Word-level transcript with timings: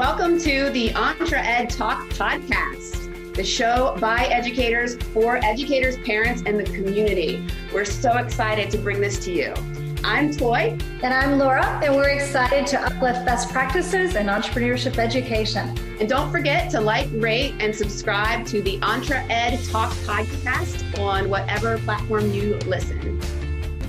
Welcome 0.00 0.38
to 0.38 0.70
the 0.70 0.94
Entre 0.94 1.36
Ed 1.36 1.68
Talk 1.68 2.08
podcast, 2.08 3.34
the 3.34 3.44
show 3.44 3.94
by 4.00 4.24
educators 4.24 4.96
for 4.96 5.36
educators, 5.44 5.98
parents, 5.98 6.42
and 6.46 6.58
the 6.58 6.64
community. 6.64 7.46
We're 7.70 7.84
so 7.84 8.16
excited 8.16 8.70
to 8.70 8.78
bring 8.78 9.02
this 9.02 9.22
to 9.26 9.30
you. 9.30 9.52
I'm 10.02 10.34
Toy. 10.34 10.78
And 11.02 11.12
I'm 11.12 11.38
Laura, 11.38 11.66
and 11.84 11.94
we're 11.94 12.08
excited 12.08 12.66
to 12.68 12.80
uplift 12.80 13.26
best 13.26 13.50
practices 13.50 14.16
in 14.16 14.28
entrepreneurship 14.28 14.96
education. 14.96 15.76
And 16.00 16.08
don't 16.08 16.30
forget 16.30 16.70
to 16.70 16.80
like, 16.80 17.06
rate, 17.12 17.56
and 17.60 17.76
subscribe 17.76 18.46
to 18.46 18.62
the 18.62 18.80
Entre 18.80 19.22
Ed 19.28 19.62
Talk 19.64 19.92
podcast 20.06 20.98
on 20.98 21.28
whatever 21.28 21.76
platform 21.76 22.32
you 22.32 22.54
listen. 22.60 23.20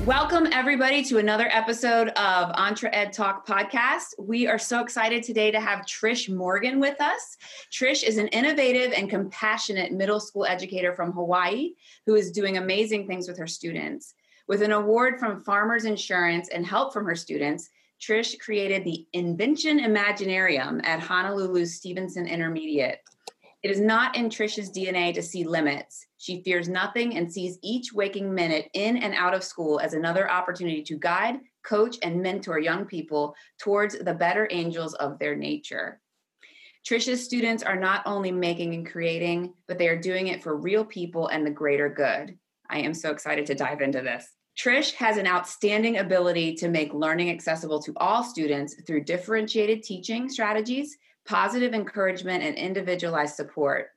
Welcome, 0.06 0.48
everybody, 0.52 1.04
to 1.04 1.20
another 1.20 1.48
episode 1.52 2.08
of 2.10 2.52
Entre 2.56 2.90
Ed 2.92 3.14
Talk 3.14 3.46
podcast. 3.46 4.16
We 4.18 4.48
are 4.48 4.58
so 4.58 4.82
excited 4.82 5.22
today 5.22 5.52
to 5.52 5.60
have 5.60 5.86
Trish 5.86 6.28
Morgan 6.28 6.80
with 6.80 7.00
us. 7.00 7.38
Trish 7.72 8.04
is 8.04 8.18
an 8.18 8.28
innovative 8.30 8.94
and 8.94 9.12
compassionate 9.12 9.92
middle 9.92 10.20
school 10.20 10.44
educator 10.44 10.92
from 10.96 11.12
Hawaii 11.12 11.74
who 12.08 12.16
is 12.16 12.32
doing 12.32 12.58
amazing 12.58 13.06
things 13.06 13.28
with 13.28 13.38
her 13.38 13.46
students. 13.46 14.16
With 14.48 14.64
an 14.64 14.72
award 14.72 15.20
from 15.20 15.44
Farmers 15.44 15.86
Insurance 15.86 16.50
and 16.50 16.66
help 16.66 16.94
from 16.94 17.06
her 17.06 17.16
students, 17.16 17.70
Trish 18.02 18.40
created 18.40 18.84
the 18.84 19.06
Invention 19.14 19.80
Imaginarium 19.82 20.84
at 20.84 21.00
Honolulu 21.00 21.68
Stevenson 21.68 22.26
Intermediate. 22.26 23.02
It 23.62 23.70
is 23.70 23.80
not 23.80 24.16
in 24.16 24.30
Trish's 24.30 24.72
DNA 24.72 25.14
to 25.14 25.22
see 25.22 25.44
limits. 25.44 26.08
She 26.22 26.44
fears 26.44 26.70
nothing 26.70 27.18
and 27.18 27.34
sees 27.34 27.58
each 27.64 27.94
waking 27.94 28.32
minute 28.32 28.70
in 28.74 28.98
and 28.98 29.16
out 29.16 29.34
of 29.34 29.44
school 29.44 29.80
as 29.80 29.96
another 29.96 30.30
opportunity 30.30 30.84
to 30.84 31.00
guide, 31.00 31.40
coach, 31.64 31.98
and 32.04 32.22
mentor 32.22 32.60
young 32.60 32.86
people 32.86 33.34
towards 33.60 33.98
the 33.98 34.14
better 34.14 34.48
angels 34.52 34.94
of 34.94 35.18
their 35.18 35.36
nature. 35.36 36.00
Trish's 36.88 37.26
students 37.26 37.64
are 37.64 37.76
not 37.76 38.04
only 38.06 38.32
making 38.32 38.76
and 38.76 38.88
creating, 38.88 39.56
but 39.68 39.80
they 39.80 39.88
are 39.88 40.00
doing 40.00 40.28
it 40.28 40.44
for 40.44 40.56
real 40.56 40.86
people 40.86 41.28
and 41.30 41.44
the 41.44 41.50
greater 41.50 41.90
good. 41.90 42.38
I 42.70 42.82
am 42.82 42.94
so 42.94 43.10
excited 43.10 43.48
to 43.48 43.56
dive 43.56 43.82
into 43.82 44.02
this. 44.02 44.28
Trish 44.56 44.94
has 44.94 45.18
an 45.18 45.26
outstanding 45.26 45.98
ability 45.98 46.54
to 46.58 46.70
make 46.70 46.94
learning 46.94 47.32
accessible 47.32 47.82
to 47.82 47.94
all 47.98 48.24
students 48.24 48.76
through 48.86 49.06
differentiated 49.06 49.82
teaching 49.82 50.30
strategies 50.30 50.98
positive 51.26 51.74
encouragement, 51.74 52.44
and 52.44 52.56
individualized 52.56 53.36
support. 53.36 53.90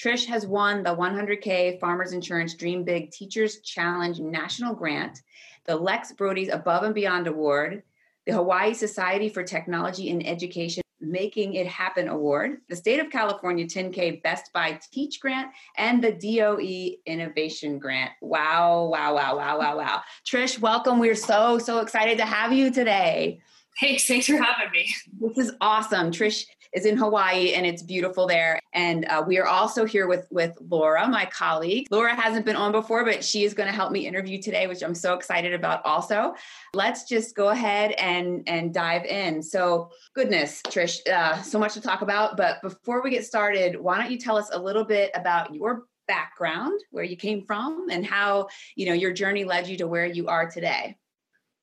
Trish 0.00 0.24
has 0.26 0.46
won 0.46 0.82
the 0.82 0.96
100K 0.96 1.78
Farmers 1.78 2.12
Insurance 2.12 2.54
Dream 2.54 2.84
Big 2.84 3.10
Teachers 3.10 3.60
Challenge 3.60 4.18
National 4.18 4.74
Grant, 4.74 5.20
the 5.66 5.76
Lex 5.76 6.12
Brodie's 6.12 6.48
Above 6.48 6.84
and 6.84 6.94
Beyond 6.94 7.26
Award, 7.26 7.82
the 8.24 8.32
Hawaii 8.32 8.72
Society 8.72 9.28
for 9.28 9.42
Technology 9.42 10.10
and 10.10 10.26
Education 10.26 10.82
Making 11.02 11.54
It 11.54 11.66
Happen 11.66 12.08
Award, 12.08 12.62
the 12.70 12.76
State 12.76 13.00
of 13.00 13.10
California 13.10 13.66
10K 13.66 14.22
Best 14.22 14.50
Buy 14.54 14.80
Teach 14.90 15.20
Grant, 15.20 15.50
and 15.76 16.02
the 16.02 16.12
DOE 16.12 16.96
Innovation 17.04 17.78
Grant. 17.78 18.12
Wow, 18.22 18.88
wow, 18.90 19.14
wow, 19.14 19.36
wow, 19.36 19.58
wow, 19.58 19.76
wow. 19.76 20.02
Trish, 20.26 20.58
welcome. 20.58 20.98
We're 20.98 21.14
so, 21.14 21.58
so 21.58 21.80
excited 21.80 22.16
to 22.18 22.24
have 22.24 22.54
you 22.54 22.70
today. 22.70 23.42
Thanks, 23.78 24.06
thanks 24.06 24.26
for 24.26 24.36
having 24.36 24.70
me. 24.72 24.94
This 25.20 25.46
is 25.46 25.52
awesome. 25.60 26.10
Trish 26.10 26.46
is 26.72 26.86
in 26.86 26.96
Hawaii 26.96 27.54
and 27.54 27.66
it's 27.66 27.82
beautiful 27.82 28.26
there. 28.26 28.60
And 28.72 29.04
uh, 29.06 29.24
we 29.26 29.38
are 29.38 29.46
also 29.46 29.84
here 29.84 30.06
with 30.06 30.26
with 30.30 30.56
Laura, 30.68 31.08
my 31.08 31.24
colleague. 31.26 31.88
Laura 31.90 32.14
hasn't 32.14 32.46
been 32.46 32.56
on 32.56 32.72
before, 32.72 33.04
but 33.04 33.24
she 33.24 33.44
is 33.44 33.54
going 33.54 33.68
to 33.68 33.74
help 33.74 33.90
me 33.90 34.06
interview 34.06 34.40
today, 34.40 34.66
which 34.66 34.82
I'm 34.82 34.94
so 34.94 35.14
excited 35.14 35.52
about. 35.52 35.84
Also, 35.84 36.34
let's 36.74 37.04
just 37.04 37.34
go 37.34 37.48
ahead 37.48 37.92
and 37.92 38.42
and 38.46 38.72
dive 38.72 39.04
in. 39.04 39.42
So, 39.42 39.90
goodness, 40.14 40.62
Trish, 40.68 41.06
uh, 41.08 41.42
so 41.42 41.58
much 41.58 41.74
to 41.74 41.80
talk 41.80 42.02
about. 42.02 42.36
But 42.36 42.62
before 42.62 43.02
we 43.02 43.10
get 43.10 43.24
started, 43.24 43.80
why 43.80 43.98
don't 43.98 44.10
you 44.10 44.18
tell 44.18 44.36
us 44.36 44.50
a 44.52 44.58
little 44.58 44.84
bit 44.84 45.10
about 45.14 45.54
your 45.54 45.84
background, 46.06 46.80
where 46.90 47.04
you 47.04 47.16
came 47.16 47.44
from, 47.44 47.88
and 47.90 48.06
how 48.06 48.48
you 48.76 48.86
know 48.86 48.94
your 48.94 49.12
journey 49.12 49.44
led 49.44 49.66
you 49.66 49.76
to 49.78 49.88
where 49.88 50.06
you 50.06 50.28
are 50.28 50.48
today? 50.48 50.96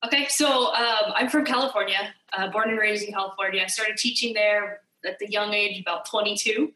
Okay, 0.04 0.26
so 0.28 0.72
um, 0.74 1.12
I'm 1.16 1.28
from 1.28 1.44
California, 1.44 2.14
uh, 2.32 2.48
born 2.48 2.70
and 2.70 2.78
raised 2.78 3.04
in 3.04 3.12
California. 3.12 3.62
I 3.64 3.66
started 3.66 3.96
teaching 3.96 4.32
there 4.32 4.82
at 5.06 5.18
the 5.18 5.30
young 5.30 5.54
age, 5.54 5.80
about 5.80 6.06
22. 6.06 6.72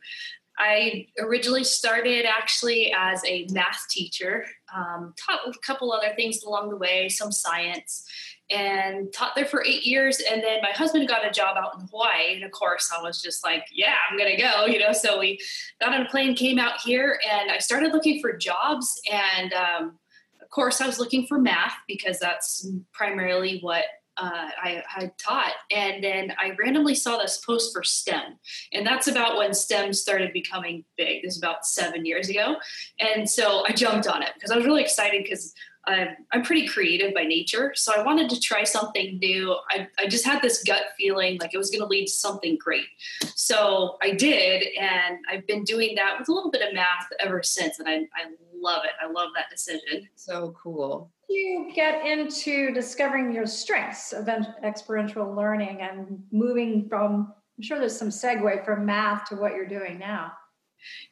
I 0.58 1.06
originally 1.18 1.64
started 1.64 2.26
actually 2.26 2.92
as 2.96 3.22
a 3.24 3.46
math 3.50 3.86
teacher, 3.88 4.44
um, 4.74 5.14
taught 5.16 5.40
a 5.46 5.52
couple 5.66 5.92
other 5.92 6.12
things 6.14 6.42
along 6.42 6.68
the 6.68 6.76
way, 6.76 7.08
some 7.08 7.32
science, 7.32 8.04
and 8.50 9.12
taught 9.12 9.34
there 9.34 9.46
for 9.46 9.64
eight 9.64 9.84
years. 9.84 10.20
And 10.20 10.42
then 10.42 10.60
my 10.60 10.70
husband 10.70 11.08
got 11.08 11.26
a 11.26 11.30
job 11.30 11.56
out 11.56 11.74
in 11.80 11.86
Hawaii. 11.86 12.34
And 12.34 12.44
of 12.44 12.50
course, 12.50 12.92
I 12.96 13.02
was 13.02 13.22
just 13.22 13.42
like, 13.42 13.64
yeah, 13.72 13.94
I'm 14.10 14.18
going 14.18 14.36
to 14.36 14.40
go, 14.40 14.66
you 14.66 14.78
know. 14.78 14.92
So 14.92 15.18
we 15.18 15.40
got 15.80 15.94
on 15.94 16.02
a 16.02 16.08
plane, 16.08 16.34
came 16.34 16.58
out 16.58 16.80
here, 16.80 17.18
and 17.30 17.50
I 17.50 17.58
started 17.58 17.92
looking 17.92 18.20
for 18.20 18.36
jobs. 18.36 19.00
And 19.10 19.52
um, 19.54 19.98
of 20.40 20.50
course, 20.50 20.80
I 20.80 20.86
was 20.86 20.98
looking 20.98 21.26
for 21.26 21.38
math 21.38 21.76
because 21.88 22.18
that's 22.18 22.68
primarily 22.92 23.58
what 23.60 23.84
uh, 24.16 24.48
I 24.62 24.82
had 24.86 25.16
taught. 25.18 25.52
And 25.70 26.02
then 26.02 26.32
I 26.38 26.52
randomly 26.58 26.94
saw 26.94 27.18
this 27.18 27.38
post 27.44 27.72
for 27.72 27.82
STEM. 27.82 28.38
And 28.72 28.86
that's 28.86 29.08
about 29.08 29.36
when 29.36 29.54
STEM 29.54 29.92
started 29.92 30.32
becoming 30.32 30.84
big. 30.96 31.22
This 31.22 31.34
is 31.34 31.38
about 31.38 31.66
seven 31.66 32.04
years 32.04 32.28
ago. 32.28 32.56
And 32.98 33.28
so 33.28 33.64
I 33.66 33.72
jumped 33.72 34.06
on 34.06 34.22
it 34.22 34.30
because 34.34 34.50
I 34.50 34.56
was 34.56 34.64
really 34.64 34.82
excited 34.82 35.22
because 35.22 35.54
I'm, 35.86 36.08
I'm 36.32 36.42
pretty 36.42 36.66
creative 36.66 37.14
by 37.14 37.24
nature. 37.24 37.72
So 37.74 37.92
I 37.96 38.02
wanted 38.02 38.30
to 38.30 38.40
try 38.40 38.64
something 38.64 39.18
new. 39.18 39.56
I, 39.70 39.88
I 39.98 40.06
just 40.06 40.24
had 40.24 40.42
this 40.42 40.62
gut 40.64 40.82
feeling 40.96 41.38
like 41.40 41.54
it 41.54 41.58
was 41.58 41.70
going 41.70 41.80
to 41.80 41.86
lead 41.86 42.06
to 42.06 42.12
something 42.12 42.56
great. 42.56 42.86
So 43.34 43.96
I 44.02 44.12
did. 44.12 44.64
And 44.78 45.18
I've 45.30 45.46
been 45.46 45.64
doing 45.64 45.94
that 45.96 46.18
with 46.18 46.28
a 46.28 46.32
little 46.32 46.50
bit 46.50 46.62
of 46.66 46.74
math 46.74 47.08
ever 47.20 47.42
since. 47.42 47.78
And 47.78 47.88
I, 47.88 47.94
I 47.94 48.30
love 48.54 48.84
it. 48.84 48.92
I 49.02 49.10
love 49.10 49.30
that 49.34 49.50
decision. 49.50 50.08
So 50.14 50.54
cool 50.62 51.10
you 51.28 51.70
get 51.74 52.06
into 52.06 52.72
discovering 52.72 53.32
your 53.32 53.46
strengths 53.46 54.12
of 54.12 54.28
experiential 54.62 55.34
learning 55.34 55.80
and 55.80 56.22
moving 56.30 56.86
from 56.88 57.32
i'm 57.56 57.62
sure 57.62 57.78
there's 57.78 57.96
some 57.96 58.08
segue 58.08 58.64
from 58.64 58.84
math 58.84 59.28
to 59.28 59.36
what 59.36 59.54
you're 59.54 59.66
doing 59.66 59.98
now 59.98 60.32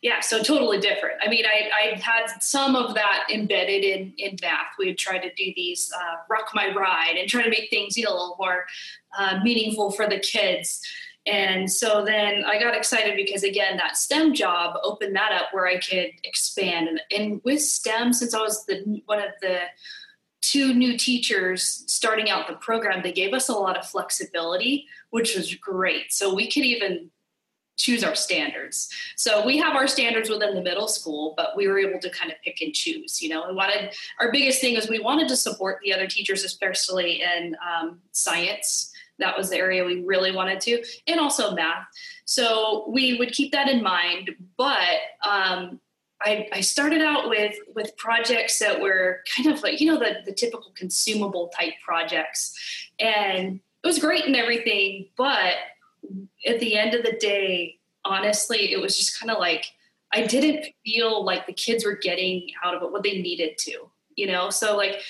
yeah 0.02 0.20
so 0.20 0.42
totally 0.42 0.78
different 0.78 1.16
i 1.24 1.28
mean 1.28 1.44
i, 1.46 1.70
I 1.74 1.98
had 1.98 2.26
some 2.40 2.76
of 2.76 2.94
that 2.94 3.26
embedded 3.32 3.84
in 3.84 4.12
in 4.18 4.36
math 4.42 4.72
we 4.78 4.86
would 4.86 4.98
try 4.98 5.18
to 5.18 5.28
do 5.34 5.52
these 5.56 5.92
uh, 5.96 6.16
rock 6.28 6.50
my 6.54 6.72
ride 6.74 7.16
and 7.18 7.28
try 7.28 7.42
to 7.42 7.50
make 7.50 7.70
things 7.70 7.96
you 7.96 8.04
know 8.04 8.10
a 8.10 8.18
little 8.18 8.36
more 8.38 8.64
uh, 9.18 9.40
meaningful 9.42 9.90
for 9.90 10.08
the 10.08 10.18
kids 10.18 10.80
and 11.26 11.70
so 11.70 12.04
then 12.04 12.44
I 12.44 12.58
got 12.58 12.74
excited 12.74 13.14
because 13.14 13.42
again, 13.42 13.76
that 13.76 13.96
STEM 13.96 14.34
job 14.34 14.76
opened 14.82 15.14
that 15.16 15.32
up 15.32 15.48
where 15.52 15.66
I 15.66 15.78
could 15.78 16.10
expand. 16.24 16.88
And, 16.88 17.00
and 17.14 17.40
with 17.44 17.62
STEM, 17.62 18.12
since 18.12 18.34
I 18.34 18.40
was 18.40 18.64
the 18.64 19.02
one 19.04 19.18
of 19.18 19.30
the 19.42 19.58
two 20.40 20.72
new 20.72 20.96
teachers 20.96 21.84
starting 21.86 22.30
out 22.30 22.48
the 22.48 22.54
program, 22.54 23.02
they 23.02 23.12
gave 23.12 23.34
us 23.34 23.48
a 23.48 23.52
lot 23.52 23.76
of 23.76 23.86
flexibility, 23.86 24.86
which 25.10 25.36
was 25.36 25.54
great. 25.54 26.12
So 26.12 26.34
we 26.34 26.50
could 26.50 26.64
even 26.64 27.10
choose 27.80 28.04
our 28.04 28.14
standards. 28.14 28.88
So 29.16 29.44
we 29.44 29.56
have 29.58 29.74
our 29.74 29.88
standards 29.88 30.28
within 30.28 30.54
the 30.54 30.62
middle 30.62 30.88
school, 30.88 31.34
but 31.36 31.56
we 31.56 31.66
were 31.66 31.78
able 31.78 31.98
to 32.00 32.10
kind 32.10 32.30
of 32.30 32.36
pick 32.44 32.60
and 32.60 32.74
choose. 32.74 33.22
You 33.22 33.30
know, 33.30 33.46
we 33.48 33.54
wanted 33.54 33.92
our 34.20 34.30
biggest 34.30 34.60
thing 34.60 34.76
is 34.76 34.88
we 34.88 34.98
wanted 34.98 35.28
to 35.28 35.36
support 35.36 35.80
the 35.82 35.92
other 35.92 36.06
teachers, 36.06 36.44
especially 36.44 37.22
in 37.22 37.56
um, 37.66 38.00
science. 38.12 38.92
That 39.18 39.36
was 39.36 39.50
the 39.50 39.56
area 39.56 39.84
we 39.84 40.02
really 40.02 40.32
wanted 40.32 40.60
to, 40.62 40.82
and 41.06 41.20
also 41.20 41.54
math. 41.54 41.86
So 42.24 42.86
we 42.88 43.18
would 43.18 43.32
keep 43.32 43.52
that 43.52 43.68
in 43.68 43.82
mind, 43.82 44.30
but 44.56 44.98
um, 45.28 45.80
I, 46.22 46.48
I, 46.52 46.60
started 46.60 47.02
out 47.02 47.28
with 47.28 47.54
with 47.74 47.96
projects 47.96 48.58
that 48.58 48.80
were 48.80 49.20
kind 49.36 49.54
of 49.54 49.62
like 49.62 49.80
you 49.80 49.92
know 49.92 49.98
the 49.98 50.20
the 50.24 50.32
typical 50.32 50.72
consumable 50.74 51.50
type 51.58 51.74
projects, 51.84 52.54
and 52.98 53.60
it 53.82 53.86
was 53.86 53.98
great 53.98 54.24
and 54.24 54.36
everything. 54.36 55.08
But 55.16 55.54
at 56.46 56.60
the 56.60 56.76
end 56.76 56.94
of 56.94 57.04
the 57.04 57.12
day, 57.12 57.78
honestly, 58.04 58.72
it 58.72 58.80
was 58.80 58.96
just 58.96 59.18
kind 59.18 59.30
of 59.30 59.38
like 59.38 59.66
I 60.12 60.26
didn't 60.26 60.66
feel 60.84 61.24
like 61.24 61.46
the 61.46 61.52
kids 61.52 61.84
were 61.84 61.96
getting 61.96 62.48
out 62.64 62.74
of 62.74 62.82
it 62.82 62.90
what 62.90 63.02
they 63.02 63.20
needed 63.22 63.58
to, 63.58 63.90
you 64.16 64.26
know. 64.26 64.50
So 64.50 64.76
like 64.76 65.00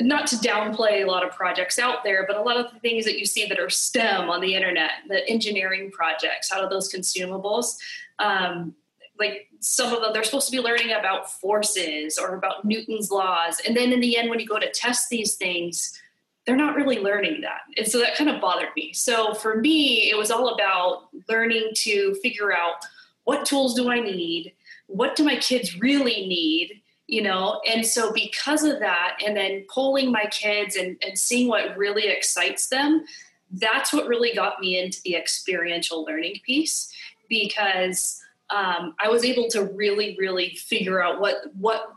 not 0.00 0.26
to 0.28 0.36
downplay 0.36 1.02
a 1.02 1.06
lot 1.06 1.26
of 1.26 1.32
projects 1.32 1.78
out 1.78 2.04
there, 2.04 2.24
but 2.26 2.36
a 2.36 2.42
lot 2.42 2.56
of 2.56 2.72
the 2.72 2.78
things 2.80 3.04
that 3.04 3.18
you 3.18 3.26
see 3.26 3.46
that 3.46 3.58
are 3.58 3.68
STEM 3.68 4.30
on 4.30 4.40
the 4.40 4.54
internet, 4.54 4.90
the 5.08 5.28
engineering 5.28 5.90
projects 5.90 6.52
out 6.52 6.62
of 6.62 6.70
those 6.70 6.92
consumables, 6.92 7.76
um, 8.18 8.74
like 9.18 9.48
some 9.60 9.92
of 9.92 10.00
them 10.00 10.12
they're 10.12 10.24
supposed 10.24 10.46
to 10.46 10.52
be 10.52 10.60
learning 10.60 10.92
about 10.92 11.30
forces 11.30 12.18
or 12.18 12.36
about 12.36 12.64
newton's 12.64 13.10
laws 13.10 13.60
and 13.66 13.76
then 13.76 13.92
in 13.92 14.00
the 14.00 14.16
end 14.16 14.30
when 14.30 14.38
you 14.38 14.46
go 14.46 14.58
to 14.58 14.70
test 14.70 15.08
these 15.08 15.34
things 15.34 16.00
they're 16.48 16.56
not 16.56 16.76
really 16.76 16.98
learning 16.98 17.42
that. 17.42 17.60
And 17.76 17.86
so 17.86 17.98
that 17.98 18.16
kind 18.16 18.30
of 18.30 18.40
bothered 18.40 18.70
me. 18.74 18.94
So 18.94 19.34
for 19.34 19.56
me 19.56 20.10
it 20.10 20.16
was 20.16 20.30
all 20.30 20.54
about 20.54 21.08
learning 21.28 21.72
to 21.74 22.14
figure 22.22 22.56
out 22.56 22.76
what 23.24 23.44
tools 23.44 23.74
do 23.74 23.90
i 23.90 24.00
need? 24.00 24.54
What 24.86 25.14
do 25.14 25.24
my 25.24 25.36
kids 25.36 25.78
really 25.78 26.26
need? 26.26 26.80
You 27.06 27.22
know 27.22 27.60
and 27.70 27.84
so 27.86 28.12
because 28.12 28.64
of 28.64 28.80
that 28.80 29.18
and 29.24 29.36
then 29.36 29.66
polling 29.70 30.10
my 30.10 30.24
kids 30.30 30.76
and, 30.76 30.96
and 31.06 31.18
seeing 31.18 31.48
what 31.48 31.76
really 31.76 32.06
excites 32.06 32.68
them 32.68 33.04
that's 33.52 33.94
what 33.94 34.06
really 34.06 34.34
got 34.34 34.60
me 34.60 34.78
into 34.78 35.00
the 35.04 35.16
experiential 35.16 36.04
learning 36.04 36.36
piece 36.44 36.92
because 37.30 38.20
um, 38.50 38.94
I 39.02 39.08
was 39.08 39.24
able 39.24 39.48
to 39.50 39.64
really, 39.64 40.16
really 40.18 40.54
figure 40.54 41.02
out 41.02 41.20
what 41.20 41.36
what 41.54 41.92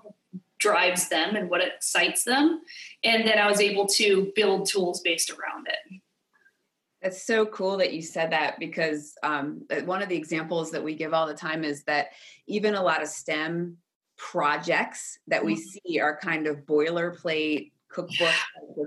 drives 0.62 1.10
them 1.10 1.36
and 1.36 1.50
what 1.50 1.62
excites 1.62 2.24
them, 2.24 2.62
and 3.04 3.28
then 3.28 3.38
I 3.38 3.50
was 3.50 3.60
able 3.60 3.88
to 3.88 4.31
build 4.36 4.68
tools 4.68 5.02
based 5.02 5.31
around 5.31 5.68
it. 5.68 6.02
That's 7.02 7.25
so 7.25 7.48
cool 7.48 7.78
that 7.78 7.94
you 7.94 8.02
said 8.04 8.31
that 8.31 8.60
because 8.60 9.16
um, 9.24 9.63
one 9.86 10.04
of 10.04 10.10
the 10.10 10.16
examples 10.16 10.72
that 10.72 10.84
we 10.84 10.96
give 10.96 11.13
all 11.13 11.25
the 11.25 11.34
time 11.34 11.63
is 11.63 11.84
that 11.86 12.10
even 12.46 12.75
a 12.75 12.84
lot 12.84 13.02
of 13.02 13.08
STEM 13.08 13.78
projects 14.18 15.18
that 15.28 15.44
we 15.44 15.56
mm-hmm. 15.56 15.90
see 15.90 16.00
are 16.00 16.16
kind 16.16 16.46
of 16.46 16.58
boilerplate 16.58 17.72
cookbook 17.92 18.34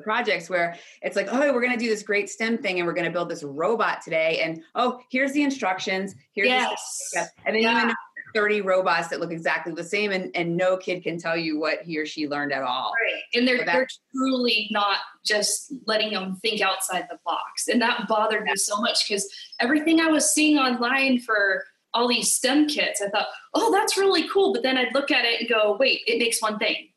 projects 0.03 0.49
where 0.49 0.77
it's 1.03 1.17
like, 1.17 1.29
oh, 1.31 1.53
we're 1.53 1.61
going 1.61 1.73
to 1.73 1.79
do 1.79 1.91
this 1.91 2.03
great 2.03 2.31
STEM 2.31 2.59
thing 2.59 2.79
and 2.79 2.87
we're 2.87 2.95
going 2.95 3.05
to 3.05 3.11
build 3.11 3.29
this 3.29 3.43
robot 3.43 4.01
today. 4.01 4.41
And 4.43 4.63
oh, 4.77 5.01
here's 5.11 5.33
the 5.33 5.43
instructions. 5.43 6.15
Here's 6.33 6.49
yes. 6.49 7.11
the 7.13 7.29
and 7.45 7.57
then 7.57 7.63
yeah. 7.63 7.77
even 7.77 7.95
30 8.35 8.63
robots 8.63 9.09
that 9.09 9.21
look 9.21 9.31
exactly 9.31 9.73
the 9.73 9.85
same 9.85 10.11
and, 10.11 10.31
and 10.35 10.57
no 10.57 10.77
kid 10.77 11.03
can 11.03 11.19
tell 11.19 11.37
you 11.37 11.59
what 11.59 11.83
he 11.83 11.99
or 11.99 12.05
she 12.05 12.29
learned 12.29 12.53
at 12.53 12.63
all. 12.63 12.93
Right. 12.93 13.23
And 13.35 13.47
they're, 13.47 13.59
so 13.59 13.65
they're 13.65 13.89
truly 14.15 14.69
not 14.71 14.99
just 15.25 15.73
letting 15.87 16.13
them 16.13 16.37
think 16.43 16.61
outside 16.61 17.07
the 17.09 17.19
box. 17.25 17.69
And 17.69 17.81
that 17.81 18.07
bothered 18.09 18.43
me 18.43 18.57
so 18.57 18.81
much 18.81 19.09
because 19.09 19.27
everything 19.61 20.01
I 20.01 20.09
was 20.09 20.33
seeing 20.33 20.59
online 20.59 21.21
for 21.21 21.65
all 21.95 22.09
these 22.09 22.35
STEM 22.35 22.67
kits, 22.67 23.01
I 23.01 23.09
thought, 23.09 23.29
oh, 23.55 23.71
that's 23.73 23.97
really 23.97 24.29
cool. 24.29 24.53
But 24.53 24.65
then 24.65 24.77
I'd 24.77 24.95
look 24.95 25.11
at 25.11 25.25
it 25.25 25.41
and 25.41 25.49
go, 25.49 25.77
wait, 25.79 26.01
it 26.07 26.19
makes 26.19 26.43
one 26.43 26.59
thing 26.59 26.89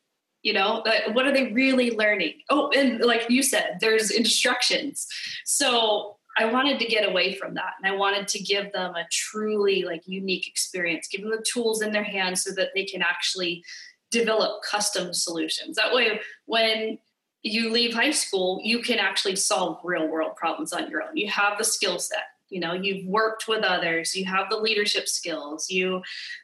you 0.42 0.52
know 0.52 0.84
what 1.12 1.26
are 1.26 1.32
they 1.32 1.52
really 1.52 1.90
learning 1.90 2.32
oh 2.48 2.70
and 2.70 3.00
like 3.00 3.28
you 3.28 3.42
said 3.42 3.76
there's 3.80 4.10
instructions 4.12 5.06
so 5.44 6.17
i 6.38 6.44
wanted 6.44 6.78
to 6.78 6.86
get 6.86 7.08
away 7.08 7.34
from 7.34 7.54
that 7.54 7.72
and 7.82 7.90
i 7.90 7.96
wanted 7.96 8.26
to 8.26 8.38
give 8.38 8.72
them 8.72 8.94
a 8.94 9.06
truly 9.10 9.82
like 9.82 10.02
unique 10.06 10.46
experience 10.46 11.08
give 11.08 11.22
them 11.22 11.30
the 11.30 11.44
tools 11.50 11.82
in 11.82 11.92
their 11.92 12.04
hands 12.04 12.42
so 12.42 12.52
that 12.52 12.70
they 12.74 12.84
can 12.84 13.02
actually 13.02 13.62
develop 14.10 14.62
custom 14.62 15.12
solutions 15.12 15.76
that 15.76 15.92
way 15.92 16.20
when 16.46 16.98
you 17.42 17.70
leave 17.70 17.94
high 17.94 18.10
school 18.10 18.60
you 18.64 18.80
can 18.80 18.98
actually 18.98 19.36
solve 19.36 19.78
real 19.84 20.08
world 20.08 20.34
problems 20.36 20.72
on 20.72 20.90
your 20.90 21.02
own 21.02 21.16
you 21.16 21.28
have 21.28 21.58
the 21.58 21.64
skill 21.64 21.98
set 21.98 22.24
you 22.48 22.60
know 22.60 22.72
you've 22.72 23.06
worked 23.06 23.46
with 23.46 23.62
others 23.62 24.14
you 24.14 24.24
have 24.24 24.48
the 24.48 24.56
leadership 24.56 25.06
skills 25.06 25.68
you 25.70 26.02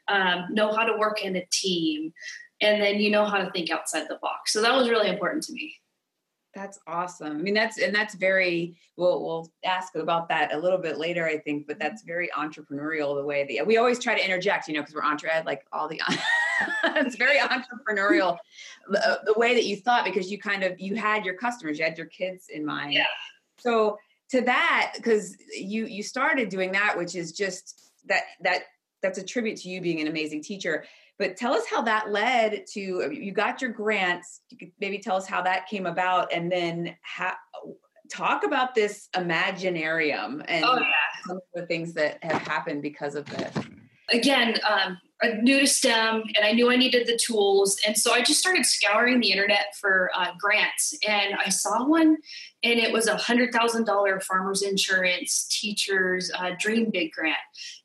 um, 0.09 0.45
know 0.51 0.73
how 0.73 0.85
to 0.85 0.99
work 0.99 1.25
in 1.25 1.37
a 1.37 1.47
team 1.51 2.13
and 2.61 2.81
then 2.81 3.01
you 3.01 3.11
know 3.11 3.25
how 3.25 3.39
to 3.39 3.51
think 3.51 3.71
outside 3.71 4.09
the 4.09 4.19
box. 4.23 4.53
So 4.53 4.63
that 4.63 4.75
was 4.75 4.89
really 4.89 5.09
important 5.09 5.43
to 5.45 5.53
me. 5.53 5.77
That's 6.55 6.79
awesome. 6.87 7.37
I 7.37 7.43
mean, 7.43 7.55
that's 7.55 7.79
and 7.79 7.95
that's 7.95 8.15
very. 8.15 8.77
We'll 8.97 9.25
we'll 9.25 9.51
ask 9.65 9.97
about 9.97 10.29
that 10.29 10.55
a 10.55 10.59
little 10.59 10.79
bit 10.79 10.99
later, 10.99 11.27
I 11.27 11.39
think. 11.39 11.67
But 11.67 11.79
that's 11.79 12.03
very 12.03 12.31
entrepreneurial 12.37 13.17
the 13.17 13.25
way 13.25 13.57
that 13.57 13.67
we 13.67 13.77
always 13.77 13.99
try 13.99 14.15
to 14.15 14.25
interject, 14.25 14.69
you 14.69 14.75
know, 14.75 14.81
because 14.81 14.95
we're 14.95 15.03
entre 15.03 15.31
ed, 15.33 15.47
like 15.47 15.67
all 15.73 15.89
the. 15.89 16.01
it's 16.85 17.17
very 17.17 17.39
entrepreneurial 17.39 18.39
the, 18.89 19.09
uh, 19.09 19.17
the 19.25 19.35
way 19.37 19.55
that 19.55 19.65
you 19.65 19.77
thought 19.77 20.05
because 20.05 20.31
you 20.31 20.39
kind 20.39 20.63
of 20.63 20.79
you 20.79 20.95
had 20.95 21.25
your 21.25 21.35
customers, 21.35 21.79
you 21.79 21.85
had 21.85 21.99
your 21.99 22.07
kids 22.07 22.47
in 22.49 22.65
mind. 22.65 22.93
Yeah. 22.93 23.07
So 23.59 23.99
to 24.31 24.41
that, 24.43 24.93
because 24.97 25.37
you 25.57 25.87
you 25.87 26.03
started 26.03 26.49
doing 26.49 26.73
that, 26.73 26.97
which 26.97 27.17
is 27.17 27.33
just 27.33 27.91
that 28.07 28.23
that 28.43 28.63
that's 29.03 29.19
a 29.19 29.25
tribute 29.25 29.59
to 29.59 29.69
you 29.69 29.81
being 29.81 30.01
an 30.01 30.07
amazing 30.07 30.43
teacher 30.43 30.85
but 31.19 31.37
tell 31.37 31.55
us 31.55 31.65
how 31.71 31.83
that 31.83 32.11
led 32.11 32.67
to 32.73 32.81
you 32.81 33.33
got 33.33 33.63
your 33.63 33.71
grants. 33.71 34.41
You 34.51 34.59
could 34.59 34.73
maybe 34.81 34.99
tell 34.99 35.17
us 35.17 35.27
how 35.27 35.43
that 35.43 35.69
came 35.69 35.87
about, 35.87 36.33
and 36.33 36.51
then 36.51 36.97
how, 37.03 37.35
talk 38.13 38.45
about 38.45 38.75
this 38.75 39.09
Imaginarium 39.15 40.41
oh, 40.41 40.45
and 40.49 40.65
oh, 40.65 40.79
yeah. 40.79 41.27
some 41.27 41.37
of 41.37 41.43
the 41.55 41.67
things 41.67 41.93
that 41.95 42.23
have 42.23 42.43
happened 42.43 42.83
because 42.83 43.15
of 43.15 43.27
this. 43.27 43.55
Again, 44.11 44.59
um, 44.69 44.99
new 45.43 45.61
to 45.61 45.67
STEM 45.67 46.23
and 46.37 46.45
I 46.45 46.53
knew 46.53 46.71
I 46.71 46.77
needed 46.77 47.07
the 47.07 47.17
tools. 47.17 47.79
And 47.87 47.97
so 47.97 48.13
I 48.13 48.23
just 48.23 48.41
started 48.41 48.67
scouring 48.67 49.21
the 49.21 49.31
internet 49.31 49.75
for 49.81 50.11
uh, 50.15 50.33
grants. 50.39 50.97
And 51.07 51.35
I 51.35 51.49
saw 51.49 51.87
one 51.87 52.17
and 52.63 52.79
it 52.79 52.93
was 52.93 53.07
a 53.07 53.17
$100,000 53.17 54.23
farmers 54.23 54.63
insurance 54.63 55.47
teachers 55.51 56.31
uh, 56.39 56.51
dream 56.59 56.91
big 56.91 57.13
grant. 57.13 57.37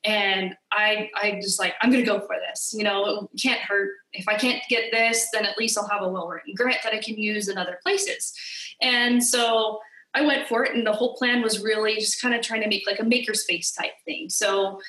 And 0.03 0.55
I, 0.71 1.09
I 1.15 1.39
just 1.41 1.59
like, 1.59 1.75
I'm 1.81 1.91
going 1.91 2.03
to 2.03 2.09
go 2.09 2.19
for 2.19 2.35
this. 2.49 2.73
You 2.75 2.83
know, 2.83 3.29
it 3.33 3.41
can't 3.41 3.61
hurt. 3.61 3.91
If 4.13 4.27
I 4.27 4.35
can't 4.35 4.61
get 4.69 4.91
this, 4.91 5.27
then 5.33 5.45
at 5.45 5.57
least 5.57 5.77
I'll 5.77 5.87
have 5.87 6.01
a 6.01 6.09
well 6.09 6.27
written 6.27 6.53
grant 6.55 6.79
that 6.83 6.93
I 6.93 6.99
can 6.99 7.17
use 7.17 7.47
in 7.47 7.57
other 7.57 7.79
places. 7.83 8.33
And 8.81 9.23
so 9.23 9.79
I 10.15 10.21
went 10.21 10.47
for 10.47 10.65
it, 10.65 10.75
and 10.75 10.85
the 10.85 10.93
whole 10.93 11.15
plan 11.15 11.41
was 11.41 11.61
really 11.61 11.95
just 11.95 12.21
kind 12.21 12.33
of 12.33 12.41
trying 12.41 12.61
to 12.61 12.67
make 12.67 12.87
like 12.87 12.99
a 12.99 13.03
makerspace 13.03 13.75
type 13.77 13.93
thing. 14.05 14.29
So 14.29 14.79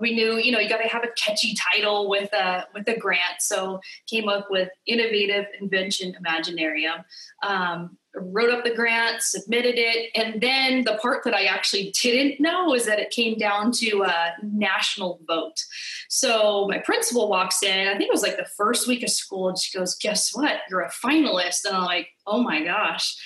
we 0.00 0.14
knew 0.14 0.36
you 0.36 0.52
know 0.52 0.58
you 0.58 0.68
got 0.68 0.82
to 0.82 0.88
have 0.88 1.04
a 1.04 1.08
catchy 1.16 1.54
title 1.54 2.08
with 2.08 2.32
a 2.32 2.66
with 2.74 2.88
a 2.88 2.96
grant. 2.96 3.40
So 3.40 3.80
came 4.06 4.28
up 4.28 4.48
with 4.50 4.68
innovative 4.86 5.46
invention 5.60 6.14
imaginarium 6.20 7.04
um, 7.42 7.96
wrote 8.14 8.50
up 8.50 8.64
the 8.64 8.74
grant 8.74 9.20
submitted 9.20 9.74
it 9.76 10.10
and 10.14 10.40
then 10.40 10.82
the 10.84 10.98
part 11.02 11.22
that 11.22 11.34
i 11.34 11.44
actually 11.44 11.92
didn't 12.00 12.40
know 12.40 12.64
was 12.64 12.86
that 12.86 12.98
it 12.98 13.10
came 13.10 13.36
down 13.36 13.70
to 13.70 14.02
a 14.02 14.32
national 14.42 15.20
vote. 15.26 15.62
So 16.08 16.66
my 16.68 16.78
principal 16.78 17.28
walks 17.28 17.62
in 17.62 17.88
i 17.88 17.92
think 17.92 18.08
it 18.08 18.12
was 18.12 18.22
like 18.22 18.38
the 18.38 18.48
first 18.56 18.88
week 18.88 19.02
of 19.02 19.10
school 19.10 19.48
and 19.48 19.58
she 19.58 19.76
goes 19.76 19.96
guess 19.96 20.34
what? 20.34 20.60
You're 20.70 20.80
a 20.80 20.90
finalist. 20.90 21.64
And 21.66 21.76
i'm 21.76 21.84
like 21.84 22.08
oh 22.26 22.42
my 22.42 22.64
gosh 22.64 23.16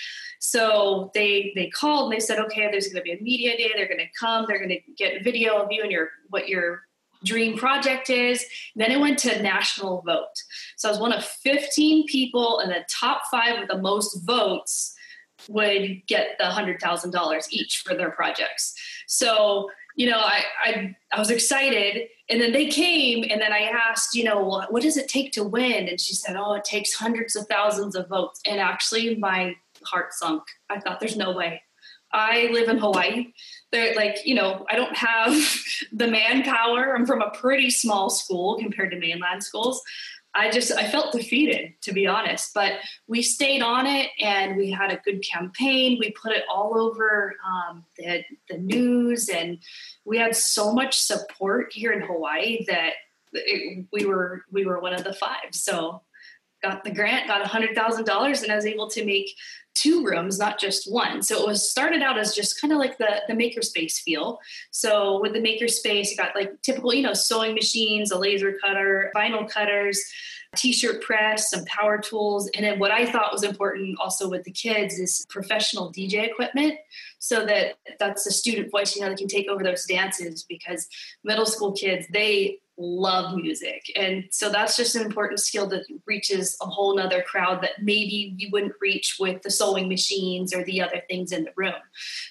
so 0.41 1.11
they 1.15 1.53
they 1.55 1.69
called 1.69 2.11
and 2.11 2.13
they 2.19 2.25
said, 2.25 2.39
okay, 2.39 2.69
there's 2.71 2.89
going 2.89 2.97
to 2.97 3.03
be 3.03 3.13
a 3.13 3.23
media 3.23 3.57
day. 3.57 3.73
They're 3.77 3.87
going 3.87 3.99
to 3.99 4.09
come. 4.19 4.47
They're 4.49 4.59
going 4.59 4.71
to 4.71 4.93
get 4.97 5.23
video 5.23 5.59
of 5.63 5.71
you 5.71 5.83
and 5.83 5.93
your 5.93 6.09
what 6.31 6.49
your 6.49 6.83
dream 7.25 7.59
project 7.59 8.09
is. 8.09 8.45
And 8.75 8.83
then 8.83 8.91
it 8.91 8.99
went 8.99 9.19
to 9.21 9.43
national 9.43 10.01
vote. 10.01 10.43
So 10.79 10.89
I 10.89 10.93
was 10.93 11.01
one 11.01 11.13
of 11.13 11.23
15 11.23 12.07
people, 12.07 12.61
and 12.61 12.71
the 12.71 12.87
top 12.89 13.23
five 13.31 13.59
with 13.59 13.69
the 13.69 13.77
most 13.77 14.25
votes 14.25 14.95
would 15.49 16.07
get 16.07 16.39
the 16.39 16.47
hundred 16.47 16.81
thousand 16.81 17.11
dollars 17.11 17.47
each 17.51 17.83
for 17.85 17.95
their 17.95 18.11
projects. 18.11 18.75
So 19.07 19.69
you 19.97 20.09
know, 20.09 20.21
I, 20.21 20.45
I 20.65 20.97
I 21.13 21.19
was 21.19 21.31
excited, 21.31 22.09
and 22.31 22.41
then 22.41 22.53
they 22.53 22.69
came, 22.69 23.25
and 23.29 23.43
then 23.43 23.53
I 23.53 23.65
asked, 23.65 24.15
you 24.15 24.25
know, 24.25 24.43
what, 24.43 24.73
what 24.73 24.83
does 24.83 24.97
it 24.97 25.09
take 25.09 25.33
to 25.33 25.45
win? 25.45 25.87
And 25.87 26.01
she 26.01 26.15
said, 26.15 26.37
oh, 26.37 26.55
it 26.55 26.65
takes 26.65 26.95
hundreds 26.95 27.37
of 27.37 27.47
thousands 27.49 27.95
of 27.95 28.09
votes. 28.09 28.41
And 28.47 28.59
actually, 28.59 29.17
my 29.17 29.57
heart 29.85 30.13
sunk. 30.13 30.43
I 30.69 30.81
thought, 30.81 31.01
there's 31.01 31.17
no 31.17 31.33
way. 31.33 31.63
I 32.13 32.49
live 32.53 32.69
in 32.69 32.79
Hawaii. 32.79 33.33
They're 33.71 33.95
like, 33.95 34.19
you 34.25 34.35
know, 34.35 34.67
I 34.69 34.77
don't 34.77 34.97
have 34.97 35.33
the 35.93 36.09
manpower. 36.09 36.95
I'm 36.95 37.07
from 37.07 37.23
a 37.23 37.31
pretty 37.31 37.71
small 37.71 38.11
school 38.11 38.59
compared 38.59 38.91
to 38.91 38.99
mainland 38.99 39.45
schools. 39.45 39.83
I 40.33 40.51
just 40.51 40.71
I 40.73 40.89
felt 40.89 41.13
defeated 41.13 41.73
to 41.83 41.93
be 41.93 42.07
honest, 42.07 42.53
but 42.55 42.75
we 43.09 43.21
stayed 43.21 43.63
on 43.63 43.87
it 43.87 44.11
and 44.21 44.57
we 44.57 44.71
had 44.71 44.93
a 44.93 45.01
good 45.05 45.25
campaign. 45.25 45.99
We 45.99 46.13
put 46.13 46.33
it 46.33 46.45
all 46.53 46.79
over 46.79 47.35
um, 47.45 47.85
the 47.99 48.23
the 48.49 48.59
news 48.59 49.29
and 49.29 49.59
we 50.05 50.19
had 50.19 50.37
so 50.37 50.73
much 50.73 50.99
support 50.99 51.73
here 51.73 51.93
in 51.93 52.03
Hawaii 52.03 52.65
that 52.69 52.93
it, 53.33 53.87
we 53.93 54.07
were 54.07 54.45
we 54.53 54.67
were 54.67 54.81
one 54.81 54.95
of 54.95 55.03
the 55.03 55.15
five. 55.15 55.53
So 55.53 56.03
got 56.63 56.85
the 56.85 56.91
grant, 56.91 57.27
got 57.27 57.45
a 57.45 57.49
hundred 57.49 57.75
thousand 57.75 58.05
dollars, 58.05 58.43
and 58.43 58.53
I 58.53 58.57
was 58.57 58.67
able 58.67 58.89
to 58.91 59.05
make 59.05 59.35
two 59.75 60.05
rooms, 60.05 60.39
not 60.39 60.59
just 60.59 60.91
one. 60.91 61.23
So 61.23 61.41
it 61.41 61.47
was 61.47 61.71
started 61.71 62.03
out 62.03 62.19
as 62.19 62.35
just 62.35 62.61
kind 62.61 62.73
of 62.73 62.79
like 62.79 62.99
the 62.99 63.23
the 63.29 63.35
makerspace 63.35 64.01
feel. 64.01 64.39
So 64.71 65.21
with 65.21 65.33
the 65.33 65.41
makerspace, 65.41 66.11
you 66.11 66.17
got 66.17 66.35
like 66.35 66.61
typical, 66.63 66.93
you 66.93 67.03
know, 67.03 67.15
sewing 67.15 67.55
machines, 67.55 68.11
a 68.11 68.19
laser 68.19 68.57
cutter, 68.63 69.13
vinyl 69.15 69.49
cutters, 69.49 70.03
t-shirt 70.57 71.03
press, 71.03 71.51
some 71.51 71.65
power 71.67 71.99
tools, 71.99 72.51
and 72.55 72.65
then 72.65 72.79
what 72.79 72.91
I 72.91 73.11
thought 73.11 73.33
was 73.33 73.45
important 73.45 73.99
also 74.01 74.29
with 74.29 74.45
the 74.45 74.51
kids 74.51 74.99
is 74.99 75.25
professional 75.29 75.93
DJ 75.93 76.27
equipment, 76.29 76.75
so 77.19 77.47
that 77.47 77.77
that's 77.99 78.27
a 78.27 78.33
student 78.33 78.71
voice, 78.71 78.97
you 78.97 79.03
know, 79.03 79.09
they 79.09 79.15
can 79.15 79.29
take 79.29 79.49
over 79.49 79.63
those 79.63 79.85
dances 79.87 80.45
because 80.49 80.89
middle 81.23 81.47
school 81.47 81.73
kids 81.73 82.07
they 82.13 82.59
love 82.81 83.37
music. 83.37 83.93
And 83.95 84.25
so 84.31 84.51
that's 84.51 84.77
just 84.77 84.97
an 84.97 85.03
important 85.03 85.41
skill 85.41 85.67
that 85.69 85.85
reaches 86.07 86.57
a 86.63 86.67
whole 86.67 86.97
nother 86.97 87.23
crowd 87.23 87.63
that 87.63 87.83
maybe 87.83 88.35
you 88.39 88.49
wouldn't 88.51 88.73
reach 88.81 89.17
with 89.21 89.43
the 89.43 89.51
sewing 89.51 89.89
machines 89.89 90.55
or 90.55 90.65
the 90.65 90.81
other 90.81 91.03
things 91.09 91.33
in 91.33 91.45
the 91.45 91.53
room. 91.57 91.75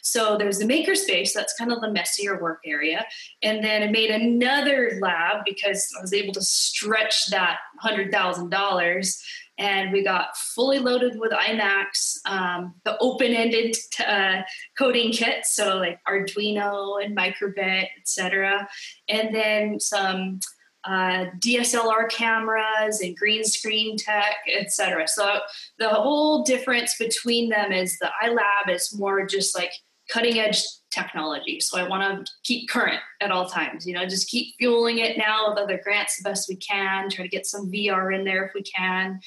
So 0.02 0.38
there's 0.38 0.58
the 0.58 0.66
makerspace, 0.66 1.34
that's 1.34 1.54
kind 1.54 1.72
of 1.72 1.82
the 1.82 1.92
messier 1.92 2.42
work 2.42 2.62
area. 2.66 3.06
And 3.44 3.64
then 3.64 3.84
I 3.84 3.88
made 3.88 4.10
another 4.10 4.98
lab 5.02 5.46
because 5.46 5.88
I 5.98 6.02
was 6.02 6.14
able 6.14 6.34
to 6.34 6.42
stretch 6.42 7.28
that 7.28 7.60
$100,000 7.84 9.24
and 9.60 9.92
we 9.92 10.04
got 10.04 10.36
fully 10.38 10.80
loaded 10.80 11.20
with 11.20 11.32
iMacs, 11.34 12.18
um, 12.26 12.74
the 12.86 12.98
open-ended 13.00 13.76
uh, 14.08 14.42
coding 14.78 15.12
kit, 15.12 15.46
so 15.46 15.78
like 15.78 16.00
Arduino 16.08 17.04
and 17.04 17.16
Microbit, 17.16 17.88
etc., 18.00 18.68
and 19.10 19.36
then 19.36 19.80
some 19.80 20.40
uh, 20.86 21.26
DSLR 21.40 22.10
cameras 22.10 23.02
and 23.02 23.16
green 23.18 23.44
screen 23.44 23.98
tech, 23.98 24.38
etc. 24.58 25.08
So 25.08 25.40
the 25.78 25.90
whole 25.90 26.44
difference 26.44 26.96
between 26.98 27.50
them 27.50 27.74
is 27.74 28.00
the 28.00 28.10
iLab 28.24 28.74
is 28.74 28.98
more 28.98 29.26
just 29.26 29.58
like 29.58 29.72
cutting 30.10 30.40
edge 30.40 30.64
technology. 30.92 31.60
So 31.60 31.78
I 31.80 31.88
want 31.88 32.26
to 32.26 32.32
keep 32.44 32.70
current 32.70 33.00
at 33.22 33.32
all 33.32 33.48
times, 33.48 33.86
you 33.86 33.94
know, 33.94 34.06
just 34.06 34.30
keep 34.30 34.56
fueling 34.58 35.00
it 35.00 35.18
now 35.18 35.50
with 35.50 35.60
other 35.60 35.80
grants 35.84 36.18
the 36.18 36.30
best 36.30 36.50
we 36.50 36.56
can, 36.56 37.10
try 37.10 37.24
to 37.24 37.30
get 37.30 37.46
some 37.46 37.72
VR 37.72 38.14
in 38.14 38.24
there 38.24 38.46
if 38.46 38.54
we 38.54 38.64
can. 38.64 39.20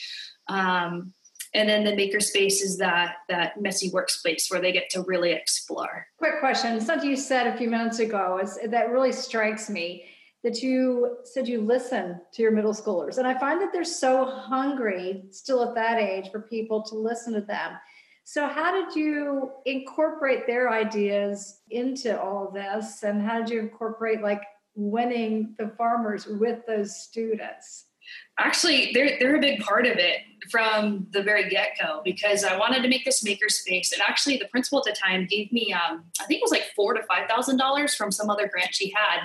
Um, 0.49 1.13
and 1.55 1.69
then 1.69 1.85
the 1.85 1.93
makerspace 1.93 2.63
is 2.63 2.79
that 2.79 3.17
that 3.29 3.61
messy 3.61 3.91
workspace 3.91 4.51
where 4.51 4.61
they 4.61 4.73
get 4.73 4.89
to 4.91 5.03
really 5.03 5.33
explore. 5.33 6.07
Quick 6.17 6.41
question. 6.41 6.81
Something 6.81 7.11
you 7.11 7.17
said 7.17 7.47
a 7.47 7.57
few 7.57 7.69
minutes 7.69 7.99
ago 7.99 8.41
is 8.43 8.59
that 8.67 8.91
really 8.91 9.13
strikes 9.13 9.69
me 9.69 10.07
that 10.43 10.63
you 10.63 11.19
said 11.25 11.47
you 11.47 11.61
listen 11.61 12.21
to 12.33 12.43
your 12.43 12.51
middle 12.51 12.73
schoolers. 12.73 13.19
And 13.19 13.27
I 13.27 13.39
find 13.39 13.61
that 13.61 13.73
they're 13.73 13.85
so 13.85 14.25
hungry 14.25 15.25
still 15.31 15.63
at 15.63 15.75
that 15.75 15.99
age 15.99 16.31
for 16.33 16.41
people 16.41 16.83
to 16.85 16.97
listen 16.97 17.33
to 17.35 17.43
them. 17.43 17.73
So, 18.25 18.47
how 18.47 18.73
did 18.73 18.97
you 18.97 19.51
incorporate 19.67 20.47
their 20.47 20.71
ideas 20.71 21.61
into 21.71 22.21
all 22.21 22.51
this? 22.51 23.03
And 23.03 23.23
how 23.23 23.41
did 23.41 23.51
you 23.51 23.61
incorporate 23.61 24.23
like 24.23 24.43
winning 24.75 25.55
the 25.59 25.69
farmers 25.77 26.27
with 26.27 26.65
those 26.67 26.97
students? 26.97 27.87
Actually, 28.39 28.91
they're, 28.93 29.19
they're 29.19 29.37
a 29.37 29.41
big 29.41 29.61
part 29.61 29.87
of 29.87 29.97
it 29.97 30.19
from 30.51 31.07
the 31.13 31.23
very 31.23 31.49
get 31.49 31.77
go 31.81 32.01
because 32.05 32.45
I 32.45 32.57
wanted 32.57 32.83
to 32.83 32.89
make 32.89 33.05
this 33.05 33.23
makerspace. 33.23 33.93
And 33.93 34.03
actually, 34.03 34.39
the 34.39 34.47
principal 34.47 34.79
at 34.79 34.85
the 34.85 34.93
time 34.93 35.27
gave 35.27 35.53
me, 35.53 35.73
um, 35.73 36.05
I 36.21 36.25
think 36.25 36.39
it 36.39 36.43
was 36.43 36.51
like 36.51 36.73
four 36.75 36.95
to 36.95 37.03
five 37.05 37.29
thousand 37.29 37.59
dollars 37.59 37.95
from 37.95 38.11
some 38.11 38.31
other 38.31 38.49
grant 38.49 38.75
she 38.75 38.93
had, 38.97 39.21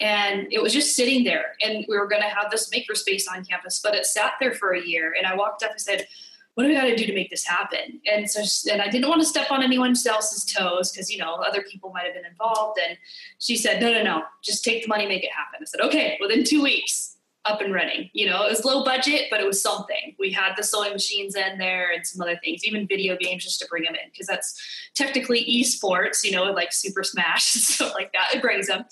and 0.00 0.48
it 0.50 0.62
was 0.62 0.72
just 0.72 0.96
sitting 0.96 1.24
there. 1.24 1.52
And 1.62 1.84
we 1.88 1.98
were 1.98 2.08
going 2.08 2.22
to 2.22 2.28
have 2.28 2.50
this 2.50 2.70
makerspace 2.70 3.24
on 3.30 3.44
campus, 3.44 3.80
but 3.82 3.94
it 3.94 4.04
sat 4.06 4.32
there 4.40 4.54
for 4.54 4.72
a 4.72 4.84
year. 4.84 5.14
And 5.16 5.26
I 5.26 5.34
walked 5.34 5.62
up 5.62 5.70
and 5.70 5.80
said, 5.80 6.06
what 6.54 6.64
do 6.64 6.68
we 6.68 6.74
got 6.74 6.84
to 6.84 6.96
do 6.96 7.06
to 7.06 7.14
make 7.14 7.30
this 7.30 7.44
happen? 7.44 8.00
And 8.12 8.28
so, 8.28 8.42
and 8.72 8.82
I 8.82 8.88
didn't 8.88 9.08
want 9.08 9.20
to 9.20 9.26
step 9.26 9.50
on 9.50 9.62
anyone 9.62 9.90
else's 9.90 10.44
toes 10.44 10.90
because, 10.90 11.10
you 11.10 11.18
know, 11.18 11.34
other 11.34 11.62
people 11.62 11.90
might 11.90 12.04
have 12.04 12.14
been 12.14 12.26
involved. 12.26 12.78
And 12.86 12.98
she 13.38 13.56
said, 13.56 13.80
no, 13.80 13.92
no, 13.92 14.02
no, 14.02 14.22
just 14.42 14.64
take 14.64 14.82
the 14.82 14.88
money, 14.88 15.06
make 15.06 15.24
it 15.24 15.30
happen. 15.30 15.60
I 15.62 15.64
said, 15.64 15.80
okay, 15.80 16.18
within 16.20 16.44
two 16.44 16.62
weeks, 16.62 17.16
up 17.46 17.60
and 17.60 17.72
running. 17.72 18.10
You 18.12 18.28
know, 18.28 18.44
it 18.44 18.50
was 18.50 18.64
low 18.64 18.84
budget, 18.84 19.28
but 19.30 19.40
it 19.40 19.46
was 19.46 19.62
something. 19.62 20.14
We 20.18 20.30
had 20.30 20.52
the 20.56 20.62
sewing 20.62 20.92
machines 20.92 21.34
in 21.34 21.58
there 21.58 21.90
and 21.90 22.06
some 22.06 22.20
other 22.20 22.38
things, 22.42 22.64
even 22.66 22.86
video 22.86 23.16
games 23.16 23.44
just 23.44 23.60
to 23.60 23.66
bring 23.68 23.84
them 23.84 23.94
in 23.94 24.10
because 24.12 24.26
that's 24.26 24.60
technically 24.94 25.44
esports, 25.44 26.22
you 26.22 26.32
know, 26.32 26.44
like 26.44 26.72
Super 26.72 27.02
Smash 27.02 27.54
and 27.56 27.64
stuff 27.64 27.94
like 27.94 28.12
that. 28.12 28.34
It 28.34 28.42
brings 28.42 28.66
them. 28.66 28.84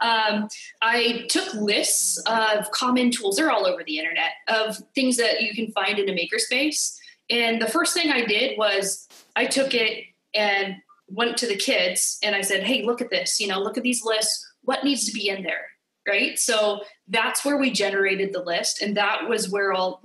Um, 0.00 0.48
I 0.82 1.26
took 1.28 1.54
lists 1.54 2.18
of 2.26 2.70
common 2.72 3.10
tools, 3.12 3.36
they're 3.36 3.52
all 3.52 3.66
over 3.66 3.84
the 3.84 3.98
internet, 3.98 4.32
of 4.48 4.78
things 4.94 5.16
that 5.18 5.42
you 5.42 5.54
can 5.54 5.70
find 5.70 5.98
in 5.98 6.08
a 6.08 6.12
makerspace 6.12 6.98
and 7.32 7.62
the 7.62 7.66
first 7.66 7.94
thing 7.94 8.10
I 8.10 8.26
did 8.26 8.58
was 8.58 9.08
I 9.34 9.46
took 9.46 9.72
it 9.72 10.04
and 10.34 10.76
went 11.08 11.38
to 11.38 11.46
the 11.46 11.56
kids 11.56 12.18
and 12.22 12.36
I 12.36 12.42
said, 12.42 12.62
hey, 12.62 12.82
look 12.82 13.00
at 13.00 13.10
this, 13.10 13.40
you 13.40 13.46
know, 13.46 13.58
look 13.58 13.78
at 13.78 13.82
these 13.82 14.04
lists. 14.04 14.46
What 14.62 14.84
needs 14.84 15.06
to 15.06 15.12
be 15.12 15.28
in 15.28 15.42
there? 15.42 15.66
Right. 16.06 16.38
So 16.38 16.80
that's 17.08 17.44
where 17.44 17.56
we 17.56 17.70
generated 17.70 18.32
the 18.32 18.42
list. 18.42 18.82
And 18.82 18.96
that 18.96 19.28
was 19.28 19.50
where 19.50 19.72
all 19.72 20.02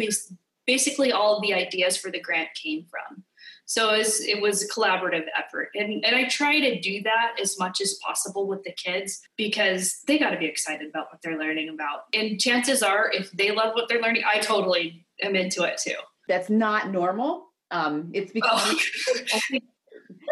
basically 0.66 1.12
all 1.12 1.42
the 1.42 1.54
ideas 1.54 1.98
for 1.98 2.12
the 2.12 2.22
grant 2.22 2.50
came 2.54 2.86
from. 2.90 3.24
So 3.66 3.94
it 3.94 3.98
was, 3.98 4.22
it 4.22 4.42
was 4.42 4.64
a 4.64 4.70
collaborative 4.70 5.26
effort. 5.38 5.70
And, 5.76 6.06
and 6.06 6.16
I 6.16 6.30
try 6.30 6.62
to 6.62 6.80
do 6.80 7.02
that 7.04 7.36
as 7.42 7.60
much 7.60 7.82
as 7.82 7.96
possible 7.96 8.48
with 8.48 8.64
the 8.64 8.72
kids 8.72 9.20
because 9.36 10.00
they 10.08 10.18
got 10.18 10.30
to 10.30 10.38
be 10.38 10.46
excited 10.46 10.88
about 10.88 11.08
what 11.12 11.22
they're 11.22 11.38
learning 11.38 11.68
about. 11.68 12.04
And 12.14 12.40
chances 12.40 12.82
are, 12.82 13.12
if 13.12 13.30
they 13.32 13.52
love 13.52 13.74
what 13.74 13.90
they're 13.90 14.02
learning, 14.02 14.24
I 14.26 14.40
totally 14.40 15.06
am 15.22 15.36
into 15.36 15.64
it 15.64 15.78
too 15.84 15.98
that's 16.28 16.50
not 16.50 16.92
normal. 16.92 17.48
Um, 17.72 18.12
it's 18.14 18.32
because 18.32 18.60
oh. 18.64 19.60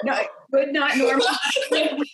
no, 0.03 0.19
but 0.49 0.71
not 0.71 0.97
normal. 0.97 1.25
you 1.71 2.05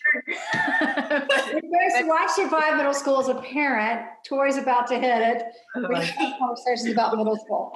guys 1.62 2.04
watch 2.04 2.32
Survive 2.32 2.78
Middle 2.78 2.94
School 2.94 3.20
as 3.20 3.28
a 3.28 3.36
parent. 3.36 4.02
Tori's 4.28 4.58
about 4.58 4.88
to 4.88 4.96
hit 4.96 5.22
it. 5.22 5.44
We 5.76 5.96
have 5.96 6.34
conversations 6.40 6.92
about 6.92 7.16
middle 7.18 7.38
school. 7.38 7.72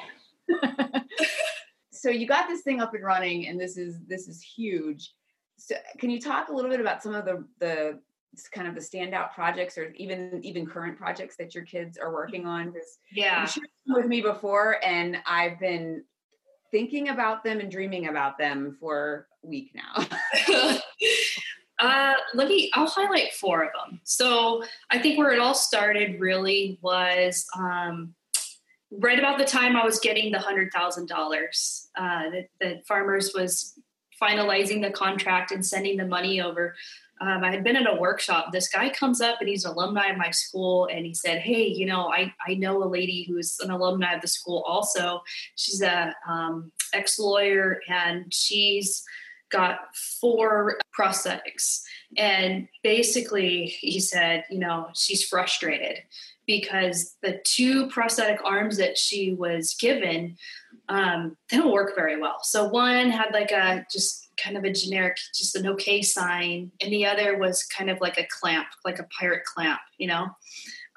so 1.91 2.09
you 2.09 2.27
got 2.27 2.47
this 2.47 2.61
thing 2.61 2.81
up 2.81 2.93
and 2.93 3.03
running, 3.03 3.47
and 3.47 3.59
this 3.59 3.77
is 3.77 3.99
this 4.07 4.27
is 4.27 4.41
huge. 4.41 5.11
So 5.57 5.75
can 5.99 6.09
you 6.09 6.19
talk 6.19 6.49
a 6.49 6.53
little 6.53 6.69
bit 6.69 6.79
about 6.79 7.03
some 7.03 7.13
of 7.13 7.25
the 7.25 7.45
the 7.59 7.99
kind 8.43 8.67
of 8.67 8.75
the 8.75 8.81
standout 8.81 9.33
projects 9.33 9.77
or 9.77 9.93
even 9.95 10.39
even 10.43 10.65
current 10.65 10.97
projects 10.97 11.35
that 11.37 11.55
your 11.55 11.63
kids 11.63 11.97
are 11.97 12.13
working 12.13 12.45
on? 12.45 12.71
Because 12.71 12.99
yeah. 13.11 13.41
you 13.41 13.47
shared 13.47 13.67
with 13.87 14.05
me 14.05 14.21
before 14.21 14.83
and 14.83 15.17
i've 15.27 15.59
been 15.59 16.03
thinking 16.71 17.09
about 17.09 17.43
them 17.43 17.59
and 17.59 17.71
dreaming 17.71 18.07
about 18.07 18.37
them 18.37 18.75
for 18.79 19.27
a 19.43 19.47
week 19.47 19.71
now. 19.73 20.77
Uh, 21.77 22.13
let 22.33 22.47
me 22.47 22.71
i'll 22.73 22.87
highlight 22.87 23.33
four 23.33 23.63
of 23.63 23.69
them. 23.73 23.99
So 24.05 24.63
i 24.89 24.97
think 24.97 25.17
where 25.17 25.33
it 25.33 25.39
all 25.39 25.53
started 25.53 26.21
really 26.21 26.79
was 26.81 27.45
um, 27.59 28.15
right 28.91 29.19
about 29.19 29.37
the 29.37 29.43
time 29.43 29.75
i 29.75 29.83
was 29.83 29.99
getting 29.99 30.31
the 30.31 30.39
hundred 30.39 30.71
thousand 30.71 31.11
uh, 31.11 31.15
dollars 31.15 31.89
that 31.97 32.87
farmers 32.87 33.33
was 33.35 33.77
finalizing 34.21 34.81
the 34.81 34.91
contract 34.91 35.51
and 35.51 35.65
sending 35.65 35.97
the 35.97 36.05
money 36.05 36.41
over 36.41 36.75
um, 37.21 37.43
I 37.43 37.51
had 37.51 37.63
been 37.63 37.77
at 37.77 37.89
a 37.89 37.99
workshop. 37.99 38.51
This 38.51 38.67
guy 38.67 38.89
comes 38.89 39.21
up 39.21 39.37
and 39.39 39.47
he's 39.47 39.63
an 39.63 39.71
alumni 39.71 40.07
of 40.07 40.17
my 40.17 40.31
school, 40.31 40.87
and 40.91 41.05
he 41.05 41.13
said, 41.13 41.39
"Hey, 41.39 41.67
you 41.67 41.85
know, 41.85 42.11
I 42.11 42.33
I 42.45 42.55
know 42.55 42.83
a 42.83 42.85
lady 42.85 43.25
who's 43.27 43.57
an 43.61 43.71
alumni 43.71 44.13
of 44.13 44.21
the 44.21 44.27
school. 44.27 44.63
Also, 44.67 45.21
she's 45.55 45.81
a 45.81 46.13
um, 46.27 46.71
ex 46.93 47.17
lawyer, 47.17 47.79
and 47.87 48.33
she's 48.33 49.03
got 49.49 49.95
four 50.19 50.77
prosthetics. 50.97 51.81
And 52.17 52.67
basically, 52.83 53.65
he 53.65 53.99
said, 53.99 54.43
you 54.49 54.59
know, 54.59 54.87
she's 54.95 55.23
frustrated 55.23 55.99
because 56.47 57.15
the 57.21 57.39
two 57.45 57.87
prosthetic 57.87 58.39
arms 58.43 58.77
that 58.77 58.97
she 58.97 59.33
was 59.33 59.75
given 59.75 60.35
um, 60.89 61.35
they 61.49 61.57
don't 61.57 61.71
work 61.71 61.95
very 61.95 62.19
well. 62.19 62.37
So 62.43 62.67
one 62.67 63.09
had 63.09 63.33
like 63.33 63.51
a 63.51 63.85
just 63.91 64.24
kind 64.37 64.57
of 64.57 64.63
a 64.63 64.71
generic, 64.71 65.17
just 65.33 65.55
an 65.55 65.67
okay 65.67 66.01
sign, 66.01 66.71
and 66.81 66.91
the 66.91 67.05
other 67.05 67.37
was 67.37 67.63
kind 67.63 67.89
of 67.89 67.99
like 68.01 68.17
a 68.17 68.27
clamp, 68.29 68.67
like 68.83 68.99
a 68.99 69.07
pirate 69.17 69.43
clamp, 69.45 69.79
you 69.97 70.07
know. 70.07 70.27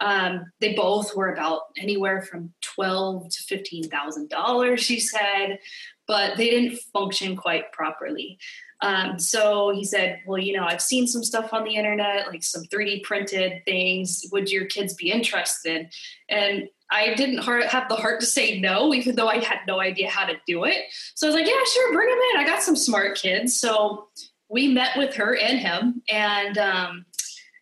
Um, 0.00 0.52
they 0.60 0.74
both 0.74 1.16
were 1.16 1.32
about 1.32 1.62
anywhere 1.76 2.22
from 2.22 2.52
twelve 2.60 3.28
to 3.30 3.42
fifteen 3.42 3.88
thousand 3.88 4.28
dollars, 4.28 4.80
she 4.80 5.00
said, 5.00 5.58
but 6.06 6.36
they 6.36 6.50
didn't 6.50 6.78
function 6.92 7.36
quite 7.36 7.72
properly. 7.72 8.38
Um, 8.80 9.18
so 9.18 9.70
he 9.74 9.84
said, 9.84 10.20
Well, 10.26 10.38
you 10.38 10.56
know, 10.56 10.64
I've 10.64 10.82
seen 10.82 11.06
some 11.06 11.24
stuff 11.24 11.52
on 11.52 11.64
the 11.64 11.74
internet, 11.74 12.28
like 12.28 12.42
some 12.42 12.62
3D 12.64 13.02
printed 13.02 13.64
things. 13.64 14.24
Would 14.32 14.50
your 14.50 14.66
kids 14.66 14.94
be 14.94 15.10
interested? 15.10 15.92
And 16.28 16.68
I 16.90 17.14
didn't 17.14 17.38
have 17.38 17.88
the 17.88 17.96
heart 17.96 18.20
to 18.20 18.26
say 18.26 18.60
no, 18.60 18.94
even 18.94 19.14
though 19.14 19.28
I 19.28 19.38
had 19.38 19.58
no 19.66 19.80
idea 19.80 20.08
how 20.08 20.24
to 20.24 20.34
do 20.46 20.64
it. 20.64 20.84
So 21.14 21.26
I 21.26 21.28
was 21.28 21.34
like, 21.34 21.46
Yeah, 21.46 21.62
sure, 21.72 21.92
bring 21.92 22.08
them 22.08 22.18
in. 22.34 22.40
I 22.40 22.46
got 22.46 22.62
some 22.62 22.76
smart 22.76 23.16
kids. 23.16 23.58
So 23.58 24.08
we 24.48 24.68
met 24.68 24.96
with 24.96 25.14
her 25.14 25.36
and 25.36 25.58
him, 25.58 26.02
and 26.08 26.56
um, 26.56 27.06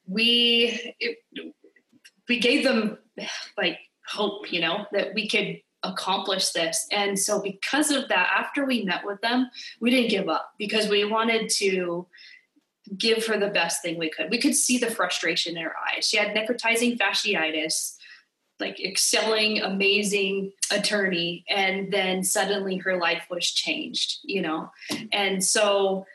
we 0.07 0.95
it, 1.01 1.19
we 2.29 2.39
gave 2.39 2.65
them 2.65 2.99
like 3.57 3.79
hope, 4.07 4.53
you 4.53 4.61
know, 4.61 4.87
that 4.93 5.15
we 5.15 5.29
could 5.29 5.61
accomplish 5.83 6.51
this. 6.51 6.87
And 6.93 7.19
so, 7.19 7.41
because 7.41 7.91
of 7.91 8.09
that, 8.09 8.31
after 8.37 8.65
we 8.65 8.85
met 8.85 9.05
with 9.05 9.21
them, 9.21 9.51
we 9.81 9.91
didn't 9.91 10.11
give 10.11 10.29
up 10.29 10.53
because 10.59 10.89
we 10.89 11.05
wanted 11.05 11.51
to 11.57 12.07
give 12.97 13.27
her 13.27 13.39
the 13.39 13.49
best 13.49 13.83
thing 13.83 13.99
we 13.99 14.11
could. 14.11 14.31
We 14.31 14.39
could 14.39 14.55
see 14.55 14.79
the 14.79 14.91
frustration 14.91 15.57
in 15.57 15.65
her 15.65 15.75
eyes. 15.93 16.07
She 16.07 16.17
had 16.17 16.37
necrotizing 16.37 16.97
fasciitis, 16.97 17.96
like 18.61 18.83
excelling, 18.83 19.61
amazing 19.61 20.53
attorney, 20.73 21.45
and 21.49 21.93
then 21.93 22.23
suddenly 22.23 22.77
her 22.79 22.97
life 22.97 23.27
was 23.31 23.51
changed, 23.51 24.19
you 24.25 24.43
know? 24.43 24.71
And 25.13 25.45
so, 25.45 26.07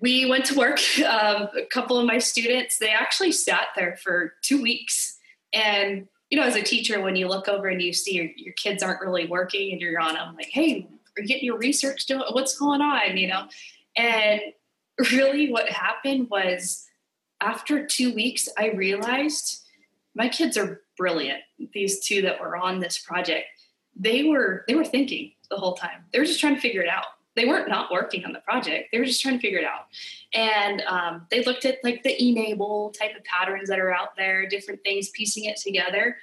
we 0.00 0.26
went 0.26 0.44
to 0.46 0.54
work. 0.54 0.80
Um, 1.04 1.48
a 1.56 1.66
couple 1.70 1.98
of 1.98 2.06
my 2.06 2.18
students, 2.18 2.78
they 2.78 2.88
actually 2.88 3.30
sat 3.30 3.68
there 3.76 3.96
for 3.96 4.34
two 4.42 4.60
weeks 4.60 5.18
and 5.52 6.08
you 6.30 6.40
know, 6.40 6.46
as 6.46 6.56
a 6.56 6.62
teacher, 6.62 7.00
when 7.00 7.14
you 7.14 7.28
look 7.28 7.46
over 7.48 7.68
and 7.68 7.80
you 7.80 7.92
see 7.92 8.14
your, 8.14 8.28
your 8.36 8.54
kids 8.54 8.82
aren't 8.82 9.00
really 9.00 9.26
working 9.26 9.70
and 9.70 9.80
you're 9.80 10.00
on 10.00 10.14
them, 10.14 10.34
like, 10.34 10.50
hey, 10.50 10.88
are 11.16 11.22
you 11.22 11.28
getting 11.28 11.44
your 11.44 11.58
research 11.58 12.06
done? 12.06 12.22
What's 12.32 12.58
going 12.58 12.80
on? 12.80 13.16
You 13.16 13.28
know? 13.28 13.46
And 13.96 14.40
really 15.12 15.52
what 15.52 15.68
happened 15.68 16.28
was 16.30 16.86
after 17.40 17.86
two 17.86 18.12
weeks, 18.14 18.48
I 18.58 18.70
realized 18.70 19.62
my 20.16 20.28
kids 20.28 20.56
are 20.56 20.80
brilliant. 20.96 21.40
These 21.72 22.00
two 22.00 22.22
that 22.22 22.40
were 22.40 22.56
on 22.56 22.80
this 22.80 22.98
project, 22.98 23.46
they 23.96 24.24
were 24.24 24.64
they 24.68 24.74
were 24.74 24.84
thinking 24.84 25.32
the 25.50 25.56
whole 25.56 25.74
time. 25.74 26.04
They 26.12 26.18
were 26.18 26.24
just 26.24 26.40
trying 26.40 26.54
to 26.54 26.60
figure 26.60 26.82
it 26.82 26.88
out 26.88 27.04
they 27.36 27.46
weren't 27.46 27.68
not 27.68 27.90
working 27.90 28.24
on 28.24 28.32
the 28.32 28.40
project. 28.40 28.90
They 28.92 28.98
were 28.98 29.04
just 29.04 29.20
trying 29.20 29.36
to 29.36 29.40
figure 29.40 29.58
it 29.58 29.64
out. 29.64 29.86
And 30.34 30.82
um, 30.82 31.26
they 31.30 31.42
looked 31.44 31.64
at 31.64 31.78
like 31.82 32.02
the 32.02 32.14
e-NABLE 32.22 32.94
type 32.98 33.16
of 33.16 33.24
patterns 33.24 33.68
that 33.68 33.78
are 33.78 33.92
out 33.92 34.16
there, 34.16 34.46
different 34.46 34.82
things, 34.82 35.10
piecing 35.10 35.44
it 35.44 35.56
together. 35.56 36.16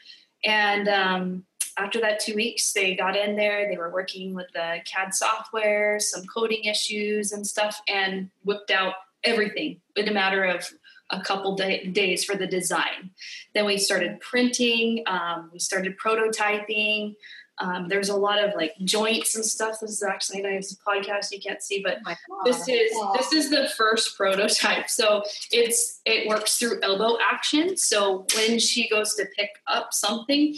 And 0.43 0.87
um, 0.87 1.45
after 1.77 1.99
that 2.01 2.19
two 2.19 2.35
weeks, 2.35 2.71
they 2.73 2.95
got 2.95 3.15
in 3.15 3.35
there. 3.35 3.69
They 3.69 3.77
were 3.77 3.91
working 3.91 4.33
with 4.33 4.47
the 4.53 4.77
CAD 4.85 5.13
software, 5.13 5.99
some 5.99 6.25
coding 6.25 6.65
issues 6.65 7.33
and 7.33 7.45
stuff, 7.45 7.81
and 7.87 8.29
whipped 8.43 8.71
out 8.71 8.93
everything 9.23 9.79
in 9.95 10.07
a 10.07 10.13
matter 10.13 10.43
of 10.45 10.67
a 11.12 11.22
couple 11.22 11.56
day, 11.56 11.86
days 11.86 12.24
for 12.24 12.36
the 12.36 12.48
design. 12.48 13.12
Then 13.53 13.65
we 13.65 13.77
started 13.77 14.20
printing, 14.20 15.03
um, 15.08 15.50
we 15.53 15.60
started 15.60 15.98
prototyping. 15.98 17.15
Um, 17.58 17.88
there's 17.88 18.10
a 18.10 18.15
lot 18.15 18.44
of 18.44 18.56
like 18.56 18.74
joints 18.84 19.36
and 19.36 19.46
stuff. 19.46 19.80
This 19.82 19.91
is 19.91 20.03
actually 20.03 20.41
nice 20.41 20.75
podcast 20.86 21.32
you 21.32 21.39
can't 21.39 21.62
see, 21.62 21.84
but 21.84 22.00
oh 22.08 22.41
this 22.44 22.68
is 22.68 22.91
this 23.15 23.34
is 23.34 23.51
the 23.51 23.70
first 23.77 24.18
prototype. 24.18 24.89
So 24.89 25.22
it's 25.51 26.01
it 26.06 26.27
works 26.27 26.58
through 26.58 26.80
elbow 26.82 27.18
action. 27.22 27.77
So 27.77 28.25
when 28.36 28.58
she 28.58 28.89
goes 28.89 29.13
to 29.15 29.25
pick 29.38 29.51
up 29.68 29.94
something, 29.94 30.56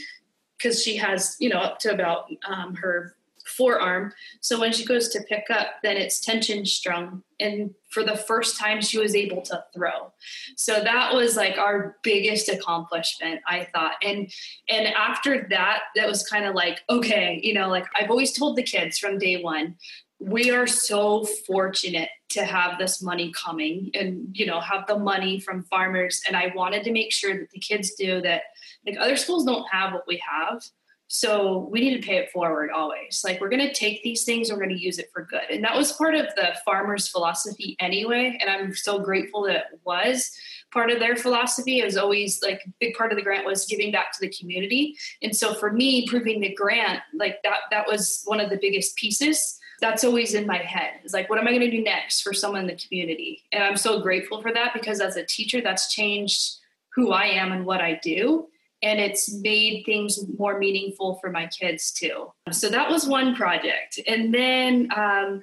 because 0.57 0.81
she 0.81 0.95
has 0.95 1.35
you 1.39 1.49
know 1.49 1.59
up 1.59 1.79
to 1.79 1.91
about 1.91 2.31
um, 2.47 2.73
her 2.75 3.15
forearm. 3.57 4.13
So 4.41 4.59
when 4.59 4.71
she 4.71 4.85
goes 4.85 5.09
to 5.09 5.21
pick 5.21 5.45
up, 5.49 5.67
then 5.83 5.97
it's 5.97 6.19
tension 6.19 6.65
strung. 6.65 7.23
And 7.39 7.73
for 7.89 8.03
the 8.03 8.15
first 8.15 8.59
time, 8.59 8.81
she 8.81 8.97
was 8.99 9.15
able 9.15 9.41
to 9.43 9.63
throw. 9.73 10.11
So 10.55 10.81
that 10.81 11.13
was 11.13 11.35
like 11.35 11.57
our 11.57 11.97
biggest 12.03 12.49
accomplishment, 12.49 13.41
I 13.47 13.67
thought. 13.73 13.95
And 14.03 14.31
and 14.69 14.87
after 14.87 15.47
that, 15.49 15.83
that 15.95 16.07
was 16.07 16.27
kind 16.27 16.45
of 16.45 16.55
like, 16.55 16.81
okay, 16.89 17.39
you 17.43 17.53
know, 17.53 17.69
like 17.69 17.85
I've 17.99 18.09
always 18.09 18.31
told 18.31 18.55
the 18.55 18.63
kids 18.63 18.97
from 18.97 19.17
day 19.17 19.41
one, 19.41 19.75
we 20.19 20.51
are 20.51 20.67
so 20.67 21.25
fortunate 21.25 22.09
to 22.29 22.45
have 22.45 22.79
this 22.79 23.01
money 23.01 23.31
coming 23.31 23.91
and 23.93 24.27
you 24.33 24.45
know 24.45 24.59
have 24.59 24.87
the 24.87 24.97
money 24.97 25.39
from 25.39 25.63
farmers 25.63 26.21
and 26.27 26.37
i 26.37 26.51
wanted 26.55 26.83
to 26.83 26.91
make 26.91 27.11
sure 27.11 27.37
that 27.37 27.49
the 27.51 27.59
kids 27.59 27.93
do 27.95 28.21
that 28.21 28.43
like 28.87 28.97
other 28.99 29.17
schools 29.17 29.43
don't 29.43 29.67
have 29.69 29.91
what 29.93 30.07
we 30.07 30.21
have 30.25 30.63
so 31.07 31.69
we 31.71 31.81
need 31.81 32.01
to 32.01 32.07
pay 32.07 32.17
it 32.17 32.31
forward 32.31 32.71
always. 32.71 33.21
Like 33.23 33.39
we're 33.39 33.49
going 33.49 33.67
to 33.67 33.73
take 33.73 34.01
these 34.03 34.23
things 34.23 34.49
we're 34.49 34.57
going 34.57 34.69
to 34.69 34.79
use 34.79 34.97
it 34.97 35.09
for 35.13 35.23
good. 35.23 35.43
And 35.49 35.63
that 35.63 35.75
was 35.75 35.91
part 35.93 36.15
of 36.15 36.27
the 36.35 36.55
farmers' 36.65 37.07
philosophy 37.07 37.75
anyway. 37.79 38.37
And 38.41 38.49
I'm 38.49 38.73
so 38.73 38.99
grateful 38.99 39.43
that 39.43 39.55
it 39.55 39.79
was 39.83 40.31
part 40.71 40.89
of 40.89 40.99
their 40.99 41.15
philosophy. 41.15 41.79
It 41.79 41.85
was 41.85 41.97
always 41.97 42.41
like 42.41 42.61
a 42.65 42.69
big 42.79 42.95
part 42.95 43.11
of 43.11 43.17
the 43.17 43.23
grant 43.23 43.45
was 43.45 43.65
giving 43.65 43.91
back 43.91 44.11
to 44.13 44.19
the 44.21 44.33
community. 44.33 44.95
And 45.21 45.35
so 45.35 45.53
for 45.53 45.71
me, 45.71 46.07
proving 46.07 46.41
the 46.41 46.53
grant, 46.53 47.01
like 47.13 47.43
that, 47.43 47.59
that 47.69 47.87
was 47.87 48.23
one 48.25 48.39
of 48.39 48.49
the 48.49 48.57
biggest 48.59 48.95
pieces. 48.95 49.59
That's 49.81 50.03
always 50.03 50.33
in 50.33 50.47
my 50.47 50.57
head. 50.57 50.93
It's 51.03 51.13
like, 51.13 51.29
what 51.29 51.37
am 51.37 51.47
I 51.47 51.51
going 51.51 51.61
to 51.61 51.71
do 51.71 51.83
next 51.83 52.21
for 52.21 52.33
someone 52.33 52.61
in 52.61 52.67
the 52.67 52.75
community? 52.87 53.43
And 53.51 53.63
I'm 53.63 53.77
so 53.77 54.01
grateful 54.01 54.41
for 54.41 54.51
that 54.53 54.73
because 54.73 54.99
as 55.01 55.15
a 55.15 55.25
teacher, 55.25 55.61
that's 55.61 55.93
changed 55.93 56.57
who 56.95 57.11
I 57.11 57.25
am 57.25 57.51
and 57.51 57.65
what 57.65 57.81
I 57.81 57.99
do 58.01 58.47
and 58.83 58.99
it's 58.99 59.33
made 59.33 59.83
things 59.85 60.19
more 60.37 60.59
meaningful 60.59 61.17
for 61.21 61.31
my 61.31 61.47
kids 61.47 61.91
too. 61.91 62.31
So 62.51 62.69
that 62.69 62.89
was 62.89 63.07
one 63.07 63.33
project. 63.33 63.99
And 64.07 64.33
then 64.33 64.89
um, 64.95 65.41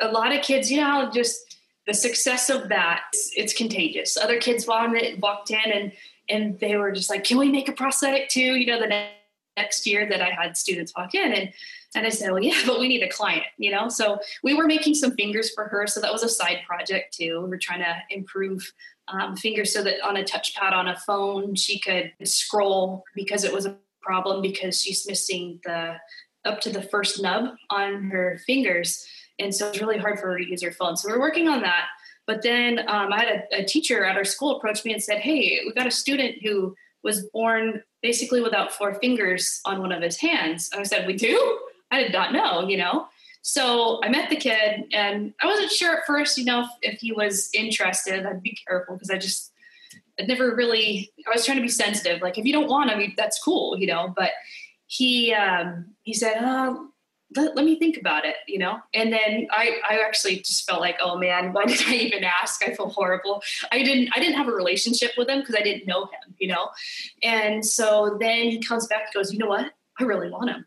a 0.00 0.08
lot 0.08 0.32
of 0.32 0.42
kids, 0.42 0.70
you 0.70 0.80
know, 0.80 1.10
just 1.12 1.56
the 1.86 1.94
success 1.94 2.50
of 2.50 2.68
that, 2.68 3.04
it's, 3.12 3.32
it's 3.34 3.52
contagious. 3.54 4.16
Other 4.16 4.38
kids 4.38 4.66
it, 4.68 5.20
walked 5.20 5.50
in 5.50 5.72
and, 5.72 5.92
and 6.28 6.60
they 6.60 6.76
were 6.76 6.92
just 6.92 7.10
like, 7.10 7.24
can 7.24 7.38
we 7.38 7.50
make 7.50 7.68
a 7.68 7.72
prosthetic 7.72 8.28
too? 8.28 8.56
You 8.56 8.66
know, 8.66 8.78
the 8.78 8.86
next 8.86 9.16
next 9.56 9.86
year 9.86 10.08
that 10.08 10.22
I 10.22 10.30
had 10.30 10.56
students 10.56 10.92
walk 10.96 11.14
in 11.14 11.32
and, 11.32 11.52
and 11.94 12.06
I 12.06 12.08
said, 12.08 12.30
well, 12.30 12.42
yeah, 12.42 12.58
but 12.66 12.80
we 12.80 12.88
need 12.88 13.02
a 13.02 13.08
client, 13.08 13.44
you 13.58 13.70
know? 13.70 13.88
So 13.88 14.18
we 14.42 14.54
were 14.54 14.66
making 14.66 14.94
some 14.94 15.12
fingers 15.12 15.52
for 15.54 15.68
her. 15.68 15.86
So 15.86 16.00
that 16.00 16.12
was 16.12 16.22
a 16.22 16.28
side 16.28 16.60
project 16.66 17.14
too. 17.14 17.44
We're 17.48 17.58
trying 17.58 17.80
to 17.80 17.96
improve 18.10 18.72
um, 19.08 19.36
fingers 19.36 19.72
so 19.72 19.82
that 19.82 20.00
on 20.06 20.16
a 20.16 20.22
touchpad 20.22 20.72
on 20.72 20.88
a 20.88 20.96
phone 20.96 21.54
she 21.54 21.78
could 21.78 22.12
scroll 22.24 23.04
because 23.14 23.44
it 23.44 23.52
was 23.52 23.66
a 23.66 23.76
problem 24.00 24.42
because 24.42 24.80
she's 24.80 25.06
missing 25.06 25.60
the 25.64 25.96
up 26.44 26.60
to 26.60 26.70
the 26.70 26.82
first 26.82 27.22
nub 27.22 27.54
on 27.70 28.04
her 28.10 28.38
fingers. 28.46 29.06
And 29.38 29.54
so 29.54 29.68
it's 29.68 29.80
really 29.80 29.98
hard 29.98 30.18
for 30.18 30.32
her 30.32 30.38
to 30.38 30.48
use 30.48 30.62
her 30.62 30.72
phone. 30.72 30.96
So 30.96 31.08
we're 31.08 31.20
working 31.20 31.48
on 31.48 31.62
that. 31.62 31.86
But 32.26 32.42
then 32.42 32.80
um, 32.88 33.12
i 33.12 33.18
had 33.18 33.46
a, 33.52 33.62
a 33.62 33.64
teacher 33.64 34.04
at 34.04 34.16
our 34.16 34.24
school 34.24 34.56
approach 34.56 34.84
me 34.84 34.92
and 34.92 35.02
said 35.02 35.18
hey 35.18 35.60
we've 35.64 35.74
got 35.74 35.86
a 35.86 35.90
student 35.90 36.36
who 36.42 36.74
was 37.02 37.24
born 37.32 37.82
basically 38.00 38.40
without 38.40 38.72
four 38.72 38.94
fingers 38.94 39.60
on 39.64 39.80
one 39.80 39.92
of 39.92 40.02
his 40.02 40.16
hands. 40.18 40.70
And 40.72 40.80
i 40.80 40.84
said 40.84 41.06
we 41.06 41.14
do? 41.14 41.60
I 41.90 42.02
did 42.02 42.12
not 42.12 42.32
know 42.32 42.68
you 42.68 42.76
know 42.76 43.08
so 43.42 44.00
I 44.02 44.08
met 44.08 44.30
the 44.30 44.36
kid, 44.36 44.84
and 44.92 45.34
I 45.42 45.46
wasn't 45.46 45.70
sure 45.70 45.96
at 45.96 46.06
first, 46.06 46.38
you 46.38 46.44
know, 46.44 46.60
if, 46.60 46.94
if 46.94 47.00
he 47.00 47.12
was 47.12 47.50
interested. 47.52 48.24
I'd 48.24 48.42
be 48.42 48.56
careful 48.66 48.94
because 48.94 49.10
I 49.10 49.18
just, 49.18 49.52
I'd 50.18 50.28
never 50.28 50.54
really. 50.54 51.12
I 51.26 51.34
was 51.34 51.44
trying 51.44 51.58
to 51.58 51.62
be 51.62 51.68
sensitive. 51.68 52.22
Like, 52.22 52.38
if 52.38 52.44
you 52.44 52.52
don't 52.52 52.68
want 52.68 52.90
him, 52.90 53.12
that's 53.16 53.42
cool, 53.42 53.76
you 53.76 53.88
know. 53.88 54.14
But 54.16 54.30
he 54.86 55.34
um, 55.34 55.86
he 56.02 56.14
said, 56.14 56.36
oh, 56.40 56.88
let, 57.36 57.56
let, 57.56 57.64
me 57.64 57.78
think 57.78 57.96
about 57.96 58.24
it, 58.24 58.36
you 58.46 58.58
know. 58.58 58.78
And 58.94 59.12
then 59.12 59.48
I, 59.50 59.80
I 59.88 59.98
actually 60.04 60.36
just 60.38 60.68
felt 60.68 60.80
like, 60.80 60.98
oh 61.00 61.18
man, 61.18 61.52
why 61.52 61.64
did 61.66 61.82
I 61.86 61.94
even 61.94 62.24
ask? 62.24 62.62
I 62.62 62.74
feel 62.74 62.90
horrible. 62.90 63.42
I 63.70 63.82
didn't, 63.82 64.10
I 64.14 64.20
didn't 64.20 64.36
have 64.36 64.48
a 64.48 64.52
relationship 64.52 65.12
with 65.16 65.28
him 65.28 65.40
because 65.40 65.54
I 65.54 65.62
didn't 65.62 65.86
know 65.86 66.04
him, 66.04 66.34
you 66.38 66.48
know. 66.48 66.68
And 67.22 67.64
so 67.64 68.16
then 68.20 68.50
he 68.50 68.60
comes 68.60 68.86
back 68.86 69.06
and 69.06 69.14
goes, 69.14 69.32
you 69.32 69.38
know 69.38 69.48
what? 69.48 69.72
I 69.98 70.04
really 70.04 70.30
want 70.30 70.50
him. 70.50 70.66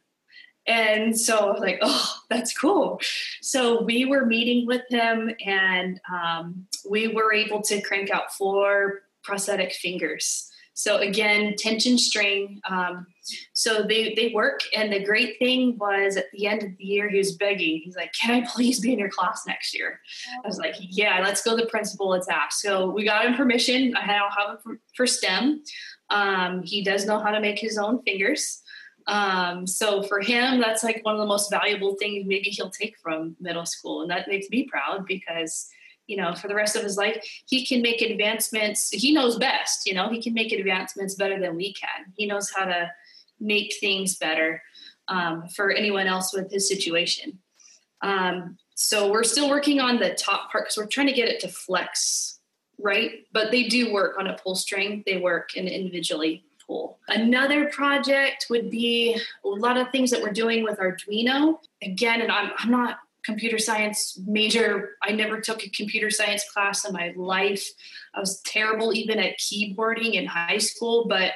And 0.67 1.19
so 1.19 1.37
I 1.37 1.51
was 1.51 1.61
like, 1.61 1.79
oh, 1.81 2.15
that's 2.29 2.57
cool. 2.57 2.99
So 3.41 3.83
we 3.83 4.05
were 4.05 4.25
meeting 4.25 4.65
with 4.65 4.83
him 4.89 5.31
and 5.45 5.99
um, 6.11 6.65
we 6.89 7.07
were 7.07 7.33
able 7.33 7.61
to 7.63 7.81
crank 7.81 8.09
out 8.09 8.33
four 8.33 9.01
prosthetic 9.23 9.73
fingers. 9.73 10.51
So 10.77 10.97
again, 10.97 11.55
tension 11.57 11.97
string. 11.97 12.59
Um, 12.69 13.07
so 13.53 13.83
they, 13.83 14.13
they 14.13 14.31
work. 14.33 14.59
And 14.75 14.91
the 14.91 15.03
great 15.03 15.39
thing 15.39 15.77
was 15.77 16.17
at 16.17 16.25
the 16.33 16.47
end 16.47 16.63
of 16.63 16.77
the 16.77 16.83
year, 16.83 17.09
he 17.09 17.17
was 17.17 17.37
begging. 17.37 17.81
He's 17.81 17.95
like, 17.95 18.11
can 18.11 18.43
I 18.43 18.45
please 18.45 18.81
be 18.81 18.91
in 18.91 18.99
your 18.99 19.09
class 19.09 19.43
next 19.47 19.73
year? 19.73 20.01
I 20.43 20.47
was 20.47 20.57
like, 20.57 20.75
yeah, 20.77 21.21
let's 21.23 21.41
go 21.41 21.55
to 21.55 21.63
the 21.63 21.69
principal. 21.69 22.09
Let's 22.09 22.27
ask. 22.27 22.59
So 22.59 22.89
we 22.89 23.05
got 23.05 23.25
him 23.25 23.35
permission. 23.35 23.95
I 23.95 24.05
don't 24.05 24.31
have 24.31 24.49
him 24.49 24.57
for, 24.61 24.79
for 24.97 25.07
STEM. 25.07 25.63
Um, 26.09 26.61
he 26.61 26.83
does 26.83 27.05
know 27.05 27.19
how 27.19 27.31
to 27.31 27.39
make 27.39 27.57
his 27.57 27.77
own 27.77 28.03
fingers. 28.03 28.61
Um, 29.07 29.67
so 29.67 30.01
for 30.03 30.19
him, 30.19 30.59
that's 30.59 30.83
like 30.83 31.01
one 31.03 31.15
of 31.15 31.19
the 31.19 31.27
most 31.27 31.51
valuable 31.51 31.95
things 31.95 32.25
maybe 32.25 32.49
he'll 32.49 32.69
take 32.69 32.97
from 32.97 33.35
middle 33.39 33.65
school. 33.65 34.01
And 34.01 34.09
that 34.09 34.27
makes 34.27 34.49
me 34.49 34.63
proud 34.63 35.05
because, 35.05 35.67
you 36.07 36.17
know, 36.17 36.33
for 36.33 36.47
the 36.47 36.55
rest 36.55 36.75
of 36.75 36.83
his 36.83 36.97
life, 36.97 37.23
he 37.45 37.65
can 37.65 37.81
make 37.81 38.01
advancements. 38.01 38.89
He 38.89 39.13
knows 39.13 39.37
best, 39.37 39.85
you 39.85 39.93
know, 39.93 40.09
he 40.09 40.21
can 40.21 40.33
make 40.33 40.51
advancements 40.51 41.15
better 41.15 41.39
than 41.39 41.55
we 41.55 41.73
can. 41.73 42.13
He 42.15 42.25
knows 42.25 42.51
how 42.55 42.65
to 42.65 42.91
make 43.39 43.75
things 43.79 44.17
better 44.17 44.61
um, 45.07 45.47
for 45.49 45.71
anyone 45.71 46.07
else 46.07 46.33
with 46.33 46.51
his 46.51 46.67
situation. 46.67 47.39
Um, 48.01 48.57
so 48.75 49.11
we're 49.11 49.23
still 49.23 49.49
working 49.49 49.79
on 49.79 49.99
the 49.99 50.13
top 50.15 50.51
part 50.51 50.65
because 50.65 50.77
we're 50.77 50.87
trying 50.87 51.07
to 51.07 51.13
get 51.13 51.29
it 51.29 51.39
to 51.41 51.47
flex, 51.47 52.39
right? 52.79 53.25
But 53.31 53.51
they 53.51 53.63
do 53.63 53.93
work 53.93 54.17
on 54.19 54.27
a 54.27 54.35
pull 54.35 54.55
string. 54.55 55.03
They 55.05 55.17
work 55.17 55.55
individually 55.55 56.43
Another 57.07 57.69
project 57.69 58.47
would 58.49 58.71
be 58.71 59.15
a 59.43 59.47
lot 59.47 59.77
of 59.77 59.91
things 59.91 60.09
that 60.11 60.21
we're 60.21 60.31
doing 60.31 60.63
with 60.63 60.79
Arduino. 60.79 61.59
Again, 61.83 62.21
and 62.21 62.31
I'm, 62.31 62.51
I'm 62.57 62.71
not 62.71 62.97
computer 63.23 63.57
science 63.57 64.19
major. 64.25 64.91
I 65.03 65.11
never 65.11 65.39
took 65.41 65.63
a 65.63 65.69
computer 65.69 66.09
science 66.09 66.45
class 66.51 66.85
in 66.85 66.93
my 66.93 67.13
life. 67.15 67.67
I 68.13 68.19
was 68.19 68.39
terrible 68.41 68.93
even 68.93 69.19
at 69.19 69.37
keyboarding 69.39 70.13
in 70.13 70.25
high 70.25 70.59
school, 70.59 71.07
but 71.07 71.31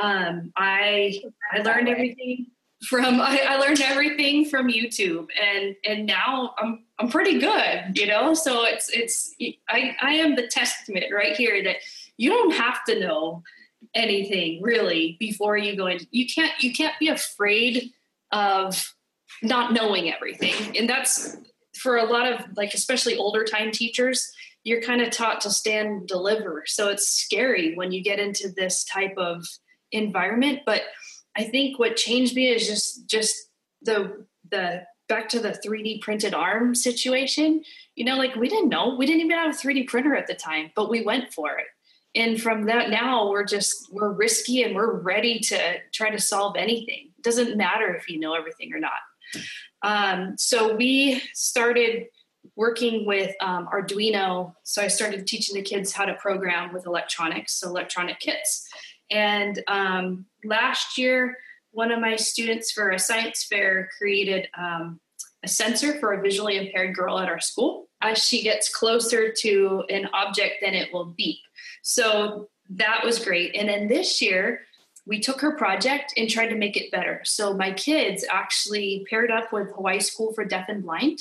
um, 0.00 0.52
I 0.56 1.22
I 1.52 1.62
learned 1.62 1.88
everything 1.88 2.46
from 2.88 3.04
I, 3.20 3.40
I, 3.48 3.56
learned 3.56 3.80
everything 3.80 4.44
from 4.44 4.68
YouTube 4.68 5.28
and 5.40 5.74
and 5.84 6.06
now 6.06 6.54
I'm 6.58 6.84
I'm 6.98 7.08
pretty 7.08 7.38
good, 7.38 7.98
you 7.98 8.06
know. 8.06 8.34
So 8.34 8.64
it's 8.64 8.90
it's 8.90 9.34
I 9.68 9.96
I 10.00 10.14
am 10.14 10.36
the 10.36 10.46
testament 10.48 11.06
right 11.12 11.34
here 11.34 11.62
that 11.64 11.76
you 12.16 12.30
don't 12.30 12.52
have 12.52 12.84
to 12.84 13.00
know 13.00 13.42
anything 13.94 14.62
really 14.62 15.16
before 15.18 15.56
you 15.56 15.76
go 15.76 15.86
into 15.86 16.06
you 16.10 16.26
can't 16.26 16.52
you 16.62 16.72
can't 16.72 16.98
be 16.98 17.08
afraid 17.08 17.90
of 18.30 18.94
not 19.42 19.72
knowing 19.72 20.12
everything. 20.12 20.76
And 20.76 20.88
that's 20.88 21.36
for 21.76 21.96
a 21.96 22.04
lot 22.04 22.30
of 22.30 22.40
like 22.56 22.74
especially 22.74 23.16
older 23.16 23.44
time 23.44 23.70
teachers 23.70 24.32
you're 24.64 24.80
kind 24.82 25.00
of 25.02 25.10
taught 25.10 25.40
to 25.40 25.50
stand 25.50 26.06
deliver. 26.06 26.62
So 26.66 26.88
it's 26.88 27.08
scary 27.08 27.74
when 27.74 27.90
you 27.90 28.00
get 28.00 28.20
into 28.20 28.48
this 28.48 28.84
type 28.84 29.14
of 29.16 29.44
environment. 29.90 30.60
But 30.64 30.82
i 31.34 31.44
think 31.44 31.78
what 31.78 31.96
changed 31.96 32.36
me 32.36 32.48
is 32.48 32.66
just 32.66 33.06
just 33.08 33.34
the 33.80 34.26
the 34.50 34.82
back 35.08 35.28
to 35.30 35.40
the 35.40 35.50
3d 35.50 36.00
printed 36.00 36.34
arm 36.34 36.74
situation. 36.74 37.62
You 37.96 38.04
know 38.04 38.16
like 38.16 38.36
we 38.36 38.48
didn't 38.48 38.68
know 38.68 38.94
we 38.96 39.06
didn't 39.06 39.22
even 39.22 39.36
have 39.36 39.54
a 39.54 39.58
3d 39.58 39.88
printer 39.88 40.14
at 40.14 40.26
the 40.26 40.34
time 40.34 40.70
but 40.76 40.88
we 40.88 41.02
went 41.02 41.32
for 41.32 41.58
it 41.58 41.66
and 42.14 42.40
from 42.40 42.64
that 42.64 42.90
now 42.90 43.30
we're 43.30 43.44
just 43.44 43.88
we're 43.92 44.12
risky 44.12 44.62
and 44.62 44.74
we're 44.74 44.94
ready 45.00 45.38
to 45.38 45.58
try 45.92 46.10
to 46.10 46.18
solve 46.18 46.56
anything 46.56 47.10
it 47.16 47.22
doesn't 47.22 47.56
matter 47.56 47.94
if 47.94 48.08
you 48.08 48.18
know 48.18 48.34
everything 48.34 48.72
or 48.72 48.80
not 48.80 48.92
um, 49.82 50.34
so 50.36 50.74
we 50.76 51.20
started 51.32 52.06
working 52.56 53.06
with 53.06 53.34
um, 53.40 53.68
arduino 53.72 54.54
so 54.62 54.82
i 54.82 54.88
started 54.88 55.26
teaching 55.26 55.54
the 55.54 55.62
kids 55.62 55.92
how 55.92 56.04
to 56.04 56.14
program 56.14 56.72
with 56.72 56.86
electronics 56.86 57.54
so 57.54 57.68
electronic 57.68 58.18
kits 58.18 58.68
and 59.10 59.62
um, 59.68 60.26
last 60.44 60.98
year 60.98 61.36
one 61.70 61.90
of 61.90 62.00
my 62.00 62.16
students 62.16 62.70
for 62.70 62.90
a 62.90 62.98
science 62.98 63.44
fair 63.44 63.88
created 63.98 64.46
um, 64.58 65.00
a 65.42 65.48
sensor 65.48 65.98
for 65.98 66.12
a 66.12 66.22
visually 66.22 66.56
impaired 66.56 66.94
girl 66.94 67.18
at 67.18 67.28
our 67.28 67.40
school. 67.40 67.88
As 68.00 68.18
she 68.18 68.42
gets 68.42 68.74
closer 68.74 69.32
to 69.32 69.84
an 69.88 70.08
object, 70.12 70.56
then 70.60 70.74
it 70.74 70.92
will 70.92 71.06
beep. 71.16 71.38
So 71.82 72.48
that 72.70 73.04
was 73.04 73.24
great. 73.24 73.54
And 73.54 73.68
then 73.68 73.88
this 73.88 74.22
year, 74.22 74.62
we 75.06 75.18
took 75.18 75.40
her 75.40 75.56
project 75.56 76.14
and 76.16 76.30
tried 76.30 76.48
to 76.48 76.56
make 76.56 76.76
it 76.76 76.92
better. 76.92 77.20
So 77.24 77.54
my 77.54 77.72
kids 77.72 78.24
actually 78.30 79.04
paired 79.10 79.30
up 79.30 79.52
with 79.52 79.72
Hawaii 79.72 80.00
School 80.00 80.32
for 80.32 80.44
Deaf 80.44 80.68
and 80.68 80.82
Blind, 80.82 81.20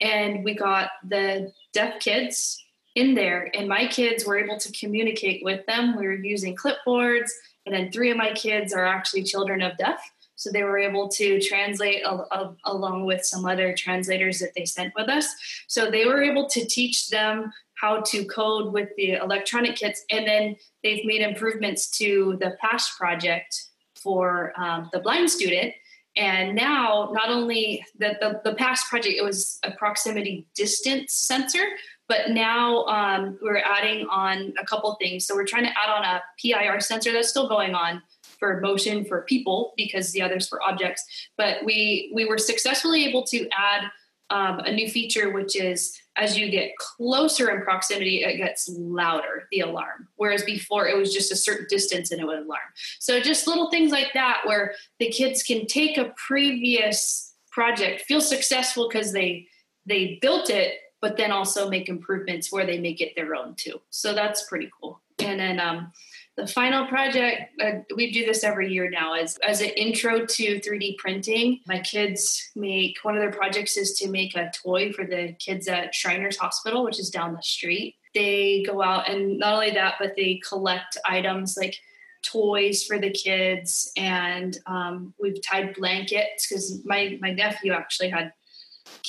and 0.00 0.42
we 0.42 0.54
got 0.54 0.90
the 1.06 1.52
deaf 1.72 2.00
kids 2.00 2.64
in 2.94 3.14
there, 3.14 3.50
and 3.54 3.68
my 3.68 3.86
kids 3.86 4.24
were 4.24 4.38
able 4.38 4.58
to 4.58 4.72
communicate 4.72 5.44
with 5.44 5.64
them. 5.66 5.96
We 5.96 6.06
were 6.06 6.14
using 6.14 6.56
clipboards, 6.56 7.28
and 7.66 7.74
then 7.74 7.92
three 7.92 8.10
of 8.10 8.16
my 8.16 8.32
kids 8.32 8.72
are 8.72 8.86
actually 8.86 9.22
children 9.24 9.62
of 9.62 9.76
deaf. 9.76 10.00
So 10.36 10.50
they 10.50 10.62
were 10.62 10.78
able 10.78 11.06
to 11.10 11.38
translate 11.42 12.02
a, 12.02 12.14
a, 12.34 12.56
along 12.64 13.04
with 13.04 13.26
some 13.26 13.44
other 13.44 13.74
translators 13.74 14.38
that 14.38 14.54
they 14.56 14.64
sent 14.64 14.94
with 14.96 15.10
us. 15.10 15.26
So 15.68 15.90
they 15.90 16.06
were 16.06 16.22
able 16.22 16.48
to 16.48 16.64
teach 16.64 17.10
them 17.10 17.52
how 17.80 18.00
to 18.02 18.24
code 18.26 18.72
with 18.72 18.88
the 18.96 19.12
electronic 19.12 19.76
kits. 19.76 20.04
And 20.10 20.26
then 20.26 20.56
they've 20.82 21.04
made 21.04 21.22
improvements 21.22 21.90
to 21.98 22.36
the 22.40 22.56
PASH 22.60 22.96
project 22.96 23.68
for 23.94 24.52
um, 24.60 24.90
the 24.92 25.00
blind 25.00 25.30
student. 25.30 25.72
And 26.16 26.56
now, 26.56 27.10
not 27.12 27.30
only 27.30 27.84
the, 27.98 28.16
the, 28.20 28.40
the 28.44 28.56
PASH 28.56 28.88
project, 28.88 29.14
it 29.16 29.24
was 29.24 29.58
a 29.62 29.70
proximity 29.70 30.46
distance 30.54 31.14
sensor, 31.14 31.64
but 32.08 32.30
now 32.30 32.84
um, 32.86 33.38
we're 33.40 33.62
adding 33.64 34.06
on 34.10 34.52
a 34.60 34.66
couple 34.66 34.94
things. 35.00 35.24
So 35.24 35.34
we're 35.34 35.46
trying 35.46 35.64
to 35.64 35.70
add 35.70 35.88
on 35.88 36.04
a 36.04 36.20
PIR 36.42 36.80
sensor 36.80 37.12
that's 37.12 37.28
still 37.28 37.48
going 37.48 37.74
on 37.74 38.02
for 38.40 38.60
motion 38.60 39.04
for 39.04 39.22
people 39.22 39.72
because 39.76 40.10
the 40.10 40.20
others 40.20 40.48
for 40.48 40.60
objects. 40.62 41.04
But 41.36 41.64
we 41.64 42.10
we 42.12 42.24
were 42.24 42.38
successfully 42.38 43.04
able 43.04 43.22
to 43.24 43.48
add 43.56 43.84
um, 44.30 44.60
a 44.60 44.72
new 44.72 44.88
feature, 44.88 45.32
which 45.32 45.54
is 45.54 45.96
as 46.20 46.36
you 46.36 46.50
get 46.50 46.76
closer 46.76 47.50
in 47.50 47.62
proximity, 47.62 48.22
it 48.22 48.36
gets 48.36 48.68
louder, 48.68 49.48
the 49.50 49.60
alarm. 49.60 50.08
Whereas 50.16 50.44
before 50.44 50.86
it 50.86 50.96
was 50.96 51.14
just 51.14 51.32
a 51.32 51.36
certain 51.36 51.66
distance 51.68 52.10
and 52.10 52.20
it 52.20 52.26
would 52.26 52.38
alarm. 52.38 52.60
So 52.98 53.20
just 53.20 53.46
little 53.46 53.70
things 53.70 53.90
like 53.90 54.12
that 54.12 54.42
where 54.44 54.74
the 54.98 55.08
kids 55.08 55.42
can 55.42 55.66
take 55.66 55.96
a 55.96 56.12
previous 56.28 57.34
project, 57.50 58.02
feel 58.02 58.20
successful 58.20 58.88
because 58.88 59.12
they 59.12 59.46
they 59.86 60.18
built 60.20 60.50
it, 60.50 60.74
but 61.00 61.16
then 61.16 61.32
also 61.32 61.68
make 61.70 61.88
improvements 61.88 62.52
where 62.52 62.66
they 62.66 62.78
make 62.78 63.00
it 63.00 63.16
their 63.16 63.34
own 63.34 63.54
too. 63.56 63.80
So 63.88 64.12
that's 64.12 64.46
pretty 64.46 64.70
cool. 64.80 65.00
And 65.18 65.40
then 65.40 65.58
um, 65.58 65.92
the 66.36 66.46
final 66.46 66.86
project, 66.86 67.60
uh, 67.60 67.80
we 67.96 68.12
do 68.12 68.24
this 68.24 68.44
every 68.44 68.72
year 68.72 68.88
now, 68.88 69.14
is 69.14 69.36
as 69.46 69.60
an 69.60 69.70
intro 69.70 70.24
to 70.24 70.60
3D 70.60 70.96
printing. 70.96 71.60
My 71.66 71.80
kids 71.80 72.50
make 72.54 72.96
one 73.02 73.16
of 73.16 73.20
their 73.20 73.32
projects 73.32 73.76
is 73.76 73.98
to 73.98 74.08
make 74.08 74.36
a 74.36 74.50
toy 74.64 74.92
for 74.92 75.04
the 75.04 75.34
kids 75.38 75.68
at 75.68 75.94
Shriners 75.94 76.38
Hospital, 76.38 76.84
which 76.84 76.98
is 76.98 77.10
down 77.10 77.34
the 77.34 77.42
street. 77.42 77.96
They 78.14 78.64
go 78.66 78.82
out 78.82 79.08
and 79.08 79.38
not 79.38 79.54
only 79.54 79.70
that, 79.72 79.96
but 79.98 80.14
they 80.16 80.40
collect 80.48 80.96
items 81.06 81.56
like 81.56 81.76
toys 82.22 82.84
for 82.84 82.98
the 82.98 83.10
kids 83.10 83.92
and 83.96 84.58
um, 84.66 85.14
we've 85.20 85.40
tied 85.42 85.74
blankets 85.74 86.46
because 86.46 86.82
my 86.84 87.18
my 87.20 87.32
nephew 87.32 87.72
actually 87.72 88.10
had 88.10 88.32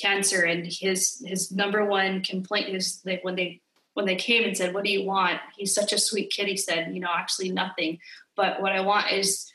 cancer 0.00 0.42
and 0.42 0.66
his 0.66 1.22
his 1.26 1.50
number 1.52 1.84
one 1.84 2.22
complaint 2.22 2.74
is 2.74 3.02
like 3.04 3.22
when 3.22 3.34
they 3.34 3.60
when 3.94 4.06
they 4.06 4.16
came 4.16 4.44
and 4.44 4.56
said, 4.56 4.74
What 4.74 4.84
do 4.84 4.90
you 4.90 5.04
want? 5.04 5.40
He's 5.56 5.74
such 5.74 5.92
a 5.92 5.98
sweet 5.98 6.30
kid. 6.30 6.48
He 6.48 6.56
said, 6.56 6.94
You 6.94 7.00
know, 7.00 7.10
actually 7.14 7.50
nothing. 7.50 7.98
But 8.36 8.60
what 8.60 8.72
I 8.72 8.80
want 8.80 9.12
is 9.12 9.50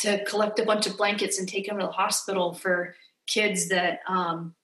to 0.00 0.24
collect 0.24 0.58
a 0.58 0.64
bunch 0.64 0.86
of 0.86 0.96
blankets 0.96 1.38
and 1.38 1.48
take 1.48 1.66
them 1.66 1.78
to 1.78 1.86
the 1.86 1.92
hospital 1.92 2.54
for 2.54 2.94
kids 3.26 3.68
that 3.68 4.00
um, 4.08 4.54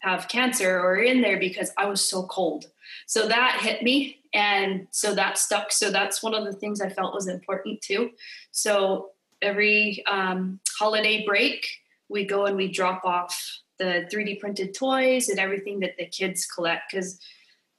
have 0.00 0.28
cancer 0.28 0.78
or 0.78 0.94
are 0.94 1.02
in 1.02 1.20
there 1.20 1.38
because 1.38 1.70
I 1.76 1.86
was 1.86 2.04
so 2.04 2.24
cold. 2.24 2.66
So 3.06 3.28
that 3.28 3.60
hit 3.62 3.82
me. 3.82 4.18
And 4.32 4.88
so 4.90 5.14
that 5.14 5.38
stuck. 5.38 5.70
So 5.70 5.90
that's 5.90 6.22
one 6.22 6.34
of 6.34 6.44
the 6.44 6.52
things 6.52 6.80
I 6.80 6.88
felt 6.88 7.14
was 7.14 7.28
important 7.28 7.80
too. 7.82 8.10
So 8.52 9.10
every 9.42 10.04
um, 10.06 10.60
holiday 10.78 11.24
break, 11.26 11.66
we 12.08 12.24
go 12.24 12.46
and 12.46 12.56
we 12.56 12.68
drop 12.68 13.04
off 13.04 13.60
the 13.78 14.08
3D 14.12 14.40
printed 14.40 14.74
toys 14.74 15.28
and 15.28 15.38
everything 15.38 15.80
that 15.80 15.96
the 15.98 16.06
kids 16.06 16.46
collect 16.46 16.90
because 16.90 17.18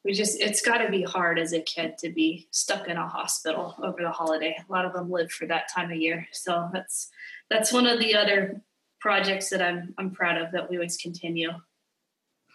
we 0.03 0.13
just 0.13 0.39
it's 0.39 0.61
got 0.61 0.79
to 0.79 0.89
be 0.89 1.03
hard 1.03 1.37
as 1.37 1.53
a 1.53 1.61
kid 1.61 1.97
to 1.99 2.09
be 2.09 2.47
stuck 2.51 2.87
in 2.87 2.97
a 2.97 3.07
hospital 3.07 3.75
over 3.83 4.01
the 4.01 4.11
holiday. 4.11 4.55
A 4.57 4.71
lot 4.71 4.85
of 4.85 4.93
them 4.93 5.11
live 5.11 5.31
for 5.31 5.45
that 5.47 5.69
time 5.73 5.91
of 5.91 5.97
year. 5.97 6.27
So 6.31 6.69
that's 6.73 7.09
that's 7.49 7.71
one 7.71 7.85
of 7.85 7.99
the 7.99 8.15
other 8.15 8.61
projects 8.99 9.49
that 9.49 9.63
i'm 9.63 9.95
i'm 9.97 10.11
proud 10.11 10.39
of 10.39 10.51
that 10.51 10.69
we 10.69 10.77
always 10.77 10.97
continue. 10.97 11.51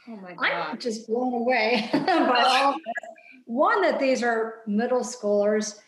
Oh 0.08 0.16
my 0.16 0.34
god. 0.34 0.70
i'm 0.70 0.78
just 0.78 1.06
blown 1.06 1.34
away. 1.34 1.88
By 1.92 2.44
all 2.46 2.76
one 3.46 3.82
that 3.82 4.00
these 4.00 4.22
are 4.22 4.62
middle 4.66 5.00
schoolers. 5.00 5.78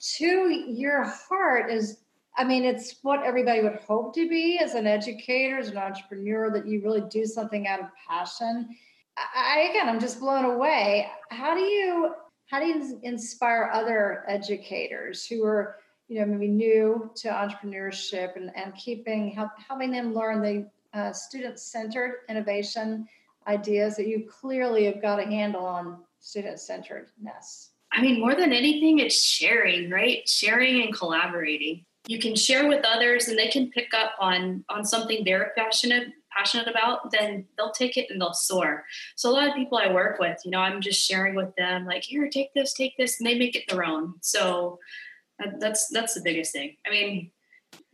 Two 0.00 0.50
your 0.68 1.04
heart 1.04 1.70
is 1.70 1.98
I 2.36 2.42
mean, 2.42 2.64
it's 2.64 2.96
what 3.02 3.22
everybody 3.24 3.62
would 3.62 3.76
hope 3.76 4.12
to 4.16 4.28
be 4.28 4.58
as 4.58 4.74
an 4.74 4.88
educator, 4.88 5.56
as 5.56 5.68
an 5.68 5.76
entrepreneur, 5.76 6.50
that 6.50 6.66
you 6.66 6.82
really 6.82 7.02
do 7.02 7.24
something 7.26 7.68
out 7.68 7.78
of 7.78 7.86
passion 8.08 8.70
I 9.16 9.68
again, 9.70 9.88
I'm 9.88 10.00
just 10.00 10.20
blown 10.20 10.44
away. 10.44 11.08
How 11.30 11.54
do 11.54 11.60
you 11.60 12.14
how 12.46 12.60
do 12.60 12.66
you 12.66 13.00
inspire 13.02 13.70
other 13.72 14.24
educators 14.28 15.26
who 15.26 15.44
are 15.44 15.76
you 16.08 16.20
know 16.20 16.26
maybe 16.26 16.48
new 16.48 17.10
to 17.16 17.28
entrepreneurship 17.28 18.36
and, 18.36 18.50
and 18.56 18.74
keeping 18.74 19.30
help, 19.30 19.50
helping 19.68 19.90
them 19.90 20.14
learn 20.14 20.42
the 20.42 20.68
uh, 20.98 21.12
student 21.12 21.58
centered 21.58 22.20
innovation 22.28 23.06
ideas 23.46 23.96
that 23.96 24.06
you 24.06 24.26
clearly 24.28 24.84
have 24.84 25.02
got 25.02 25.20
a 25.20 25.24
handle 25.24 25.64
on 25.64 25.98
student 26.20 26.58
centeredness? 26.58 27.70
I 27.92 28.00
mean, 28.00 28.18
more 28.18 28.34
than 28.34 28.52
anything, 28.52 28.98
it's 28.98 29.22
sharing, 29.22 29.90
right? 29.90 30.28
Sharing 30.28 30.82
and 30.82 30.92
collaborating. 30.92 31.84
You 32.08 32.18
can 32.18 32.34
share 32.34 32.68
with 32.68 32.84
others, 32.84 33.28
and 33.28 33.38
they 33.38 33.48
can 33.48 33.70
pick 33.70 33.94
up 33.94 34.12
on 34.18 34.64
on 34.68 34.84
something 34.84 35.24
they're 35.24 35.52
passionate 35.56 36.08
passionate 36.36 36.68
about, 36.68 37.10
then 37.10 37.46
they'll 37.56 37.72
take 37.72 37.96
it 37.96 38.10
and 38.10 38.20
they'll 38.20 38.32
soar. 38.32 38.84
So 39.16 39.30
a 39.30 39.32
lot 39.32 39.48
of 39.48 39.54
people 39.54 39.78
I 39.78 39.92
work 39.92 40.18
with, 40.18 40.38
you 40.44 40.50
know, 40.50 40.58
I'm 40.58 40.80
just 40.80 41.04
sharing 41.04 41.34
with 41.34 41.54
them, 41.56 41.86
like, 41.86 42.04
here, 42.04 42.28
take 42.28 42.52
this, 42.54 42.72
take 42.72 42.96
this, 42.96 43.20
and 43.20 43.26
they 43.26 43.38
make 43.38 43.56
it 43.56 43.64
their 43.68 43.84
own. 43.84 44.14
So 44.20 44.78
that's 45.58 45.88
that's 45.88 46.14
the 46.14 46.22
biggest 46.22 46.52
thing. 46.52 46.76
I 46.86 46.90
mean, 46.90 47.30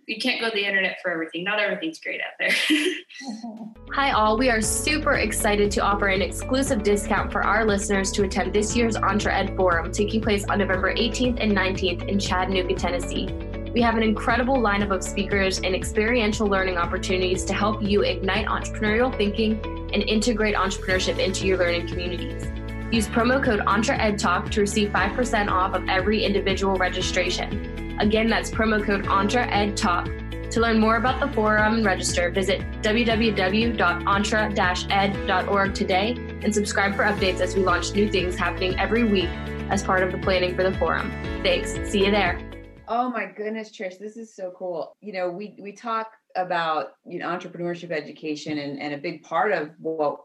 you 0.06 0.18
can't 0.18 0.40
go 0.40 0.48
to 0.48 0.54
the 0.54 0.64
internet 0.64 0.96
for 1.00 1.10
everything. 1.10 1.44
Not 1.44 1.60
everything's 1.60 2.00
great 2.00 2.20
out 2.20 2.32
there. 2.38 2.50
Hi, 3.92 4.10
all. 4.10 4.36
We 4.36 4.50
are 4.50 4.60
super 4.60 5.14
excited 5.14 5.70
to 5.72 5.80
offer 5.80 6.08
an 6.08 6.20
exclusive 6.20 6.82
discount 6.82 7.30
for 7.30 7.44
our 7.44 7.64
listeners 7.64 8.10
to 8.12 8.24
attend 8.24 8.52
this 8.52 8.76
year's 8.76 8.96
EntreEd 8.96 9.56
Forum, 9.56 9.92
taking 9.92 10.20
place 10.20 10.44
on 10.46 10.58
November 10.58 10.92
18th 10.94 11.38
and 11.40 11.56
19th 11.56 12.08
in 12.08 12.18
Chattanooga, 12.18 12.74
Tennessee. 12.74 13.28
We 13.72 13.80
have 13.82 13.96
an 13.96 14.02
incredible 14.02 14.56
lineup 14.56 14.90
of 14.90 15.04
speakers 15.04 15.58
and 15.58 15.76
experiential 15.76 16.48
learning 16.48 16.76
opportunities 16.76 17.44
to 17.44 17.54
help 17.54 17.80
you 17.80 18.02
ignite 18.02 18.46
entrepreneurial 18.46 19.16
thinking 19.16 19.60
and 19.94 20.02
integrate 20.02 20.56
entrepreneurship 20.56 21.20
into 21.20 21.46
your 21.46 21.58
learning 21.58 21.86
communities. 21.86 22.50
Use 22.90 23.06
promo 23.06 23.40
code 23.42 23.60
EntreEdTalk 23.60 24.50
to 24.50 24.60
receive 24.60 24.88
5% 24.88 25.48
off 25.48 25.76
of 25.76 25.88
every 25.88 26.24
individual 26.24 26.74
registration. 26.74 27.96
Again, 28.00 28.28
that's 28.28 28.50
promo 28.50 28.84
code 28.84 29.04
EntreEdTalk. 29.04 30.50
To 30.50 30.60
learn 30.60 30.80
more 30.80 30.96
about 30.96 31.20
the 31.20 31.28
forum 31.32 31.74
and 31.74 31.84
register, 31.84 32.28
visit 32.28 32.62
www.entre-ed.org 32.82 35.74
today 35.74 36.16
and 36.42 36.52
subscribe 36.52 36.96
for 36.96 37.04
updates 37.04 37.38
as 37.38 37.54
we 37.54 37.62
launch 37.62 37.94
new 37.94 38.10
things 38.10 38.34
happening 38.34 38.76
every 38.80 39.04
week 39.04 39.30
as 39.70 39.84
part 39.84 40.02
of 40.02 40.10
the 40.10 40.18
planning 40.18 40.56
for 40.56 40.64
the 40.64 40.76
forum. 40.76 41.12
Thanks. 41.44 41.74
See 41.88 42.04
you 42.04 42.10
there. 42.10 42.49
Oh 42.92 43.08
my 43.08 43.24
goodness, 43.24 43.70
Trish, 43.70 44.00
this 44.00 44.16
is 44.16 44.34
so 44.34 44.52
cool. 44.58 44.96
You 45.00 45.12
know, 45.12 45.30
we 45.30 45.56
we 45.60 45.70
talk 45.70 46.10
about 46.34 46.94
you 47.06 47.20
know 47.20 47.28
entrepreneurship 47.28 47.92
education 47.92 48.58
and, 48.58 48.80
and 48.80 48.92
a 48.92 48.98
big 48.98 49.22
part 49.22 49.52
of 49.52 49.70
what 49.78 50.18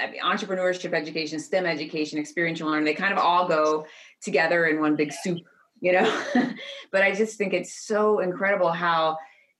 I 0.00 0.12
mean, 0.12 0.20
entrepreneurship 0.22 0.92
education, 0.94 1.40
STEM 1.40 1.66
education, 1.66 2.20
experiential 2.20 2.68
learning, 2.68 2.84
they 2.84 2.94
kind 2.94 3.12
of 3.12 3.18
all 3.18 3.48
go 3.48 3.84
together 4.22 4.66
in 4.66 4.78
one 4.80 4.94
big 4.94 5.12
soup, 5.12 5.40
you 5.80 5.90
know. 5.90 6.22
but 6.92 7.02
I 7.02 7.12
just 7.12 7.36
think 7.36 7.52
it's 7.52 7.84
so 7.84 8.20
incredible 8.20 8.70
how 8.70 9.18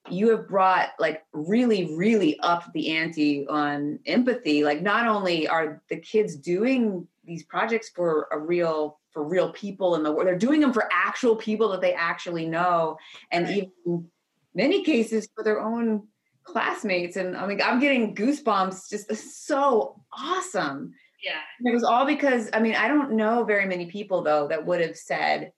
you 0.09 0.31
have 0.31 0.47
brought 0.47 0.91
like 1.01 1.25
really, 1.33 1.97
really 1.97 2.39
up 2.39 2.73
the 2.73 2.97
ante 2.97 3.49
on 3.49 3.99
empathy. 4.07 4.63
Like 4.63 4.81
not 4.81 5.09
only 5.09 5.49
are 5.49 5.83
the 5.89 5.97
kids 5.97 6.37
doing 6.37 7.09
these 7.25 7.43
projects 7.43 7.89
for 7.89 8.29
a 8.31 8.39
real 8.39 9.01
for 9.13 9.23
real 9.23 9.53
people 9.53 9.95
in 9.95 10.03
the 10.03 10.11
world. 10.11 10.27
They're 10.27 10.39
doing 10.39 10.61
them 10.61 10.73
for 10.73 10.89
actual 10.93 11.37
people 11.37 11.69
that 11.71 11.81
they 11.81 11.93
actually 11.93 12.47
know, 12.47 12.97
and 13.31 13.49
even 13.49 14.09
many 14.55 14.85
cases 14.85 15.29
for 15.35 15.45
their 15.45 15.61
own 15.61 16.09
classmates. 16.45 17.17
And 17.17 17.37
I 17.37 17.47
mean, 17.47 17.61
I'm 17.63 17.81
getting 17.81 18.15
goosebumps. 18.15 18.91
Just 18.91 19.47
so 19.47 20.03
awesome. 20.13 20.95
Yeah. 21.23 21.41
And 21.59 21.69
it 21.69 21.75
was 21.75 21.85
all 21.85 22.07
because 22.07 22.51
I 22.53 22.61
mean, 22.61 22.75
I 22.75 22.89
don't 22.89 23.13
know 23.13 23.45
very 23.45 23.67
many 23.67 23.87
people 23.87 24.23
though 24.23 24.49
that 24.49 24.67
would 24.67 24.81
have 24.81 24.97
said, 24.97 25.53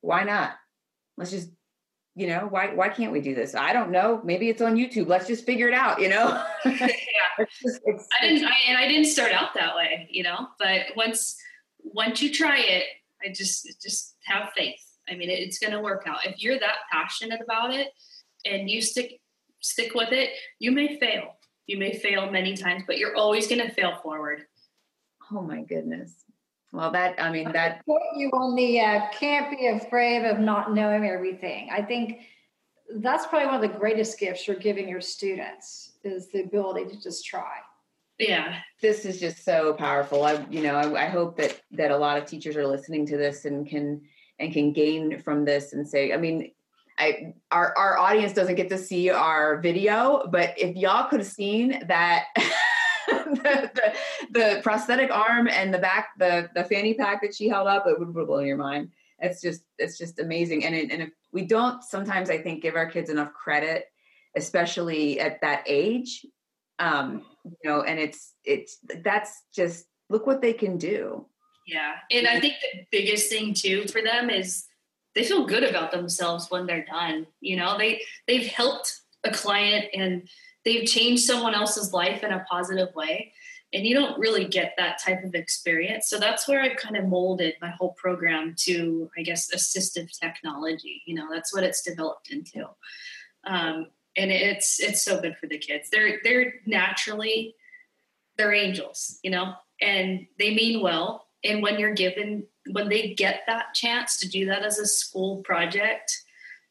"Why 0.00 0.24
not? 0.24 0.52
Let's 1.16 1.30
just." 1.30 1.50
You 2.16 2.28
know 2.28 2.46
why? 2.48 2.72
Why 2.72 2.90
can't 2.90 3.10
we 3.10 3.20
do 3.20 3.34
this? 3.34 3.56
I 3.56 3.72
don't 3.72 3.90
know. 3.90 4.20
Maybe 4.22 4.48
it's 4.48 4.62
on 4.62 4.76
YouTube. 4.76 5.08
Let's 5.08 5.26
just 5.26 5.44
figure 5.44 5.66
it 5.66 5.74
out. 5.74 6.00
You 6.00 6.10
know. 6.10 6.44
yeah, 6.64 6.88
It's 7.38 7.58
just, 7.60 7.80
it's, 7.84 8.06
I 8.20 8.28
didn't, 8.28 8.46
I, 8.46 8.54
and 8.68 8.78
I 8.78 8.86
didn't 8.86 9.06
start 9.06 9.32
out 9.32 9.54
that 9.54 9.74
way, 9.74 10.08
you 10.10 10.22
know. 10.22 10.48
But 10.58 10.82
once 10.96 11.36
once 11.84 12.22
you 12.22 12.32
try 12.32 12.58
it, 12.58 12.84
I 13.24 13.32
just 13.32 13.80
just 13.82 14.16
have 14.24 14.50
faith. 14.56 14.80
I 15.08 15.14
mean, 15.14 15.30
it's 15.30 15.58
going 15.58 15.72
to 15.72 15.80
work 15.80 16.04
out. 16.06 16.26
If 16.26 16.42
you're 16.42 16.58
that 16.58 16.76
passionate 16.90 17.40
about 17.42 17.72
it 17.74 17.88
and 18.44 18.68
you 18.68 18.80
stick 18.80 19.20
stick 19.60 19.94
with 19.94 20.12
it, 20.12 20.30
you 20.58 20.72
may 20.72 20.98
fail. 20.98 21.36
You 21.66 21.78
may 21.78 21.94
fail 21.98 22.30
many 22.30 22.56
times, 22.56 22.84
but 22.86 22.98
you're 22.98 23.16
always 23.16 23.46
going 23.46 23.66
to 23.66 23.72
fail 23.72 23.96
forward. 24.02 24.42
oh 25.32 25.42
my 25.42 25.62
goodness. 25.62 26.24
Well, 26.72 26.90
that 26.90 27.14
I 27.22 27.30
mean 27.30 27.52
that 27.52 27.84
Put 27.86 28.02
you 28.16 28.30
on 28.30 28.56
the 28.56 28.80
uh, 28.80 29.00
can't 29.12 29.56
be 29.56 29.68
afraid 29.68 30.24
of 30.24 30.40
not 30.40 30.74
knowing 30.74 31.06
everything. 31.06 31.68
I 31.72 31.82
think 31.82 32.20
that's 32.96 33.26
probably 33.26 33.46
one 33.46 33.64
of 33.64 33.72
the 33.72 33.78
greatest 33.78 34.18
gifts 34.18 34.46
you're 34.46 34.56
giving 34.56 34.88
your 34.88 35.00
students 35.00 35.92
is 36.02 36.30
the 36.32 36.42
ability 36.42 36.90
to 36.90 37.00
just 37.00 37.24
try. 37.24 37.58
Yeah, 38.18 38.60
this 38.80 39.04
is 39.04 39.18
just 39.18 39.44
so 39.44 39.74
powerful. 39.74 40.24
I 40.24 40.46
you 40.48 40.62
know 40.62 40.74
I, 40.74 41.04
I 41.04 41.06
hope 41.06 41.36
that 41.38 41.60
that 41.72 41.90
a 41.90 41.96
lot 41.96 42.16
of 42.16 42.26
teachers 42.26 42.56
are 42.56 42.66
listening 42.66 43.06
to 43.06 43.16
this 43.16 43.44
and 43.44 43.66
can 43.66 44.02
and 44.38 44.52
can 44.52 44.72
gain 44.72 45.20
from 45.20 45.44
this 45.44 45.72
and 45.72 45.86
say. 45.86 46.12
I 46.12 46.16
mean, 46.16 46.52
I 46.98 47.34
our 47.50 47.76
our 47.76 47.98
audience 47.98 48.32
doesn't 48.32 48.54
get 48.54 48.68
to 48.68 48.78
see 48.78 49.10
our 49.10 49.60
video, 49.60 50.28
but 50.30 50.54
if 50.56 50.76
y'all 50.76 51.08
could 51.08 51.20
have 51.20 51.28
seen 51.28 51.80
that. 51.88 52.26
the, 53.06 53.70
the, 53.74 53.94
the 54.30 54.60
prosthetic 54.62 55.10
arm 55.10 55.46
and 55.46 55.74
the 55.74 55.78
back 55.78 56.08
the 56.18 56.48
the 56.54 56.64
fanny 56.64 56.94
pack 56.94 57.20
that 57.20 57.34
she 57.34 57.48
held 57.48 57.68
up 57.68 57.86
it 57.86 57.98
would 57.98 58.14
blow 58.14 58.38
your 58.38 58.56
mind 58.56 58.88
it's 59.18 59.42
just 59.42 59.62
it's 59.78 59.98
just 59.98 60.18
amazing 60.20 60.64
and 60.64 60.74
it, 60.74 60.90
and 60.90 61.02
if 61.02 61.10
we 61.30 61.44
don't 61.44 61.84
sometimes 61.84 62.30
i 62.30 62.38
think 62.38 62.62
give 62.62 62.76
our 62.76 62.88
kids 62.88 63.10
enough 63.10 63.30
credit 63.34 63.84
especially 64.36 65.20
at 65.20 65.38
that 65.42 65.62
age 65.66 66.24
um 66.78 67.22
you 67.44 67.70
know 67.70 67.82
and 67.82 67.98
it's 67.98 68.34
it's 68.44 68.78
that's 69.02 69.42
just 69.54 69.86
look 70.08 70.26
what 70.26 70.40
they 70.40 70.52
can 70.52 70.78
do 70.78 71.26
yeah. 71.66 71.94
And 72.10 72.26
I 72.26 72.40
think 72.40 72.54
the 72.60 72.84
biggest 72.90 73.30
thing 73.30 73.54
too 73.54 73.86
for 73.88 74.02
them 74.02 74.30
is 74.30 74.66
they 75.14 75.24
feel 75.24 75.46
good 75.46 75.64
about 75.64 75.92
themselves 75.92 76.50
when 76.50 76.66
they're 76.66 76.84
done. 76.84 77.26
You 77.40 77.56
know, 77.56 77.78
they 77.78 78.02
they've 78.26 78.46
helped 78.46 79.00
a 79.24 79.30
client 79.30 79.86
and 79.94 80.28
they've 80.64 80.86
changed 80.86 81.24
someone 81.24 81.54
else's 81.54 81.92
life 81.92 82.22
in 82.22 82.32
a 82.32 82.44
positive 82.50 82.94
way. 82.94 83.32
And 83.72 83.84
you 83.84 83.94
don't 83.94 84.18
really 84.20 84.44
get 84.44 84.74
that 84.76 85.00
type 85.04 85.24
of 85.24 85.34
experience. 85.34 86.08
So 86.08 86.20
that's 86.20 86.46
where 86.46 86.62
I've 86.62 86.76
kind 86.76 86.96
of 86.96 87.06
molded 87.06 87.54
my 87.60 87.70
whole 87.70 87.92
program 87.94 88.54
to, 88.60 89.10
I 89.18 89.22
guess, 89.22 89.52
assistive 89.52 90.08
technology. 90.16 91.02
You 91.06 91.16
know, 91.16 91.26
that's 91.32 91.52
what 91.52 91.64
it's 91.64 91.82
developed 91.82 92.30
into. 92.30 92.68
Um, 93.44 93.88
and 94.16 94.30
it's 94.30 94.80
it's 94.80 95.04
so 95.04 95.20
good 95.20 95.36
for 95.38 95.46
the 95.46 95.58
kids. 95.58 95.90
They're 95.90 96.20
they're 96.24 96.54
naturally 96.66 97.54
they're 98.36 98.52
angels, 98.52 99.18
you 99.22 99.30
know, 99.30 99.54
and 99.80 100.26
they 100.38 100.54
mean 100.54 100.82
well. 100.82 101.28
And 101.44 101.62
when 101.62 101.78
you're 101.78 101.94
given 101.94 102.46
when 102.70 102.88
they 102.88 103.14
get 103.14 103.42
that 103.46 103.74
chance 103.74 104.18
to 104.18 104.28
do 104.28 104.46
that 104.46 104.64
as 104.64 104.78
a 104.78 104.86
school 104.86 105.42
project, 105.42 106.22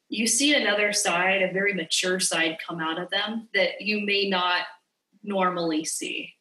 you 0.10 0.28
see 0.28 0.54
another 0.56 0.94
side, 0.94 1.42
a 1.42 1.52
very 1.54 1.74
mature 1.74 2.20
side 2.20 2.58
come 2.66 2.80
out 2.80 3.00
of 3.00 3.10
them 3.10 3.50
that 3.54 3.82
you 3.82 4.02
may 4.06 4.30
not 4.30 4.64
normally 5.24 5.86
see. 5.86 6.34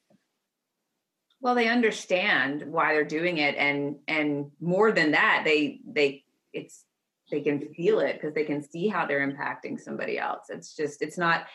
well 1.41 1.55
they 1.55 1.69
understand 1.69 2.63
why 2.63 2.93
they're 2.95 3.05
doing 3.05 3.39
it 3.39 3.55
and 3.57 3.97
and 4.09 4.51
more 4.61 4.93
than 4.93 5.13
that 5.13 5.43
they 5.45 5.81
they 5.87 6.25
it's 6.53 6.85
they 7.33 7.41
can 7.41 7.73
feel 7.75 7.99
it 7.99 8.13
because 8.15 8.33
they 8.35 8.45
can 8.45 8.63
see 8.63 8.87
how 8.87 9.05
they're 9.05 9.27
impacting 9.27 9.81
somebody 9.81 10.19
else 10.19 10.45
it's 10.51 10.77
just 10.77 11.03
it's 11.03 11.19
not 11.19 11.47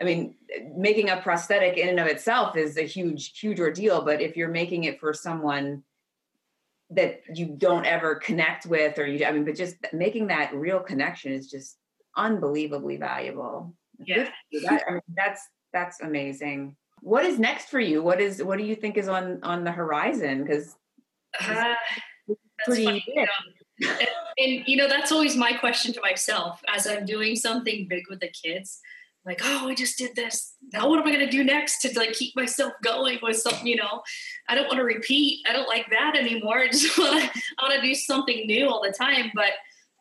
i 0.00 0.04
mean 0.04 0.34
making 0.76 1.10
a 1.10 1.20
prosthetic 1.20 1.76
in 1.78 1.88
and 1.88 2.00
of 2.00 2.06
itself 2.08 2.56
is 2.56 2.76
a 2.78 2.82
huge 2.82 3.38
huge 3.38 3.60
ordeal 3.60 4.02
but 4.02 4.20
if 4.20 4.36
you're 4.36 4.48
making 4.48 4.82
it 4.84 4.98
for 4.98 5.12
someone 5.12 5.82
that 6.90 7.20
you 7.34 7.46
don't 7.58 7.84
ever 7.84 8.14
connect 8.16 8.66
with 8.66 8.98
or 8.98 9.06
you 9.06 9.24
i 9.24 9.30
mean 9.30 9.44
but 9.44 9.54
just 9.54 9.76
making 9.92 10.26
that 10.28 10.52
real 10.54 10.80
connection 10.80 11.32
is 11.32 11.48
just 11.48 11.76
unbelievably 12.16 12.96
valuable 12.96 13.74
Yeah. 14.04 14.28
that, 14.64 14.82
I 14.88 14.92
mean, 14.92 15.00
that's 15.14 15.42
that's 15.72 16.00
amazing 16.00 16.76
what 17.00 17.24
is 17.26 17.38
next 17.38 17.68
for 17.68 17.78
you 17.80 18.02
what 18.02 18.20
is 18.20 18.42
what 18.42 18.56
do 18.58 18.64
you 18.64 18.74
think 18.74 18.96
is 18.96 19.08
on 19.08 19.40
on 19.42 19.62
the 19.64 19.72
horizon 19.72 20.42
because 20.42 20.74
Uh, 21.40 21.74
pretty 22.64 22.84
funny, 22.86 23.04
big. 23.06 23.14
you 23.16 23.22
know. 23.22 23.55
And, 23.82 24.08
and 24.38 24.62
you 24.66 24.76
know 24.76 24.88
that's 24.88 25.12
always 25.12 25.36
my 25.36 25.52
question 25.52 25.92
to 25.92 26.00
myself 26.00 26.60
as 26.74 26.86
i'm 26.86 27.04
doing 27.04 27.36
something 27.36 27.86
big 27.88 28.04
with 28.08 28.20
the 28.20 28.28
kids. 28.28 28.80
Like 29.24 29.40
oh 29.42 29.68
i 29.68 29.74
just 29.74 29.98
did 29.98 30.14
this. 30.14 30.54
Now 30.72 30.88
what 30.88 30.98
am 30.98 31.06
i 31.06 31.12
going 31.12 31.24
to 31.24 31.30
do 31.30 31.44
next 31.44 31.80
to 31.82 31.98
like 31.98 32.12
keep 32.12 32.34
myself 32.36 32.72
going 32.82 33.18
with 33.22 33.38
something 33.38 33.66
you 33.66 33.76
know? 33.76 34.02
I 34.48 34.54
don't 34.54 34.66
want 34.66 34.78
to 34.78 34.84
repeat. 34.84 35.44
I 35.48 35.52
don't 35.52 35.68
like 35.68 35.90
that 35.90 36.16
anymore. 36.16 36.58
I 36.64 36.68
just 36.68 36.96
want 36.96 37.22
to 37.22 37.40
i 37.58 37.62
want 37.68 37.74
to 37.74 37.86
do 37.86 37.94
something 37.94 38.46
new 38.46 38.68
all 38.68 38.82
the 38.82 38.92
time. 38.92 39.30
But 39.34 39.52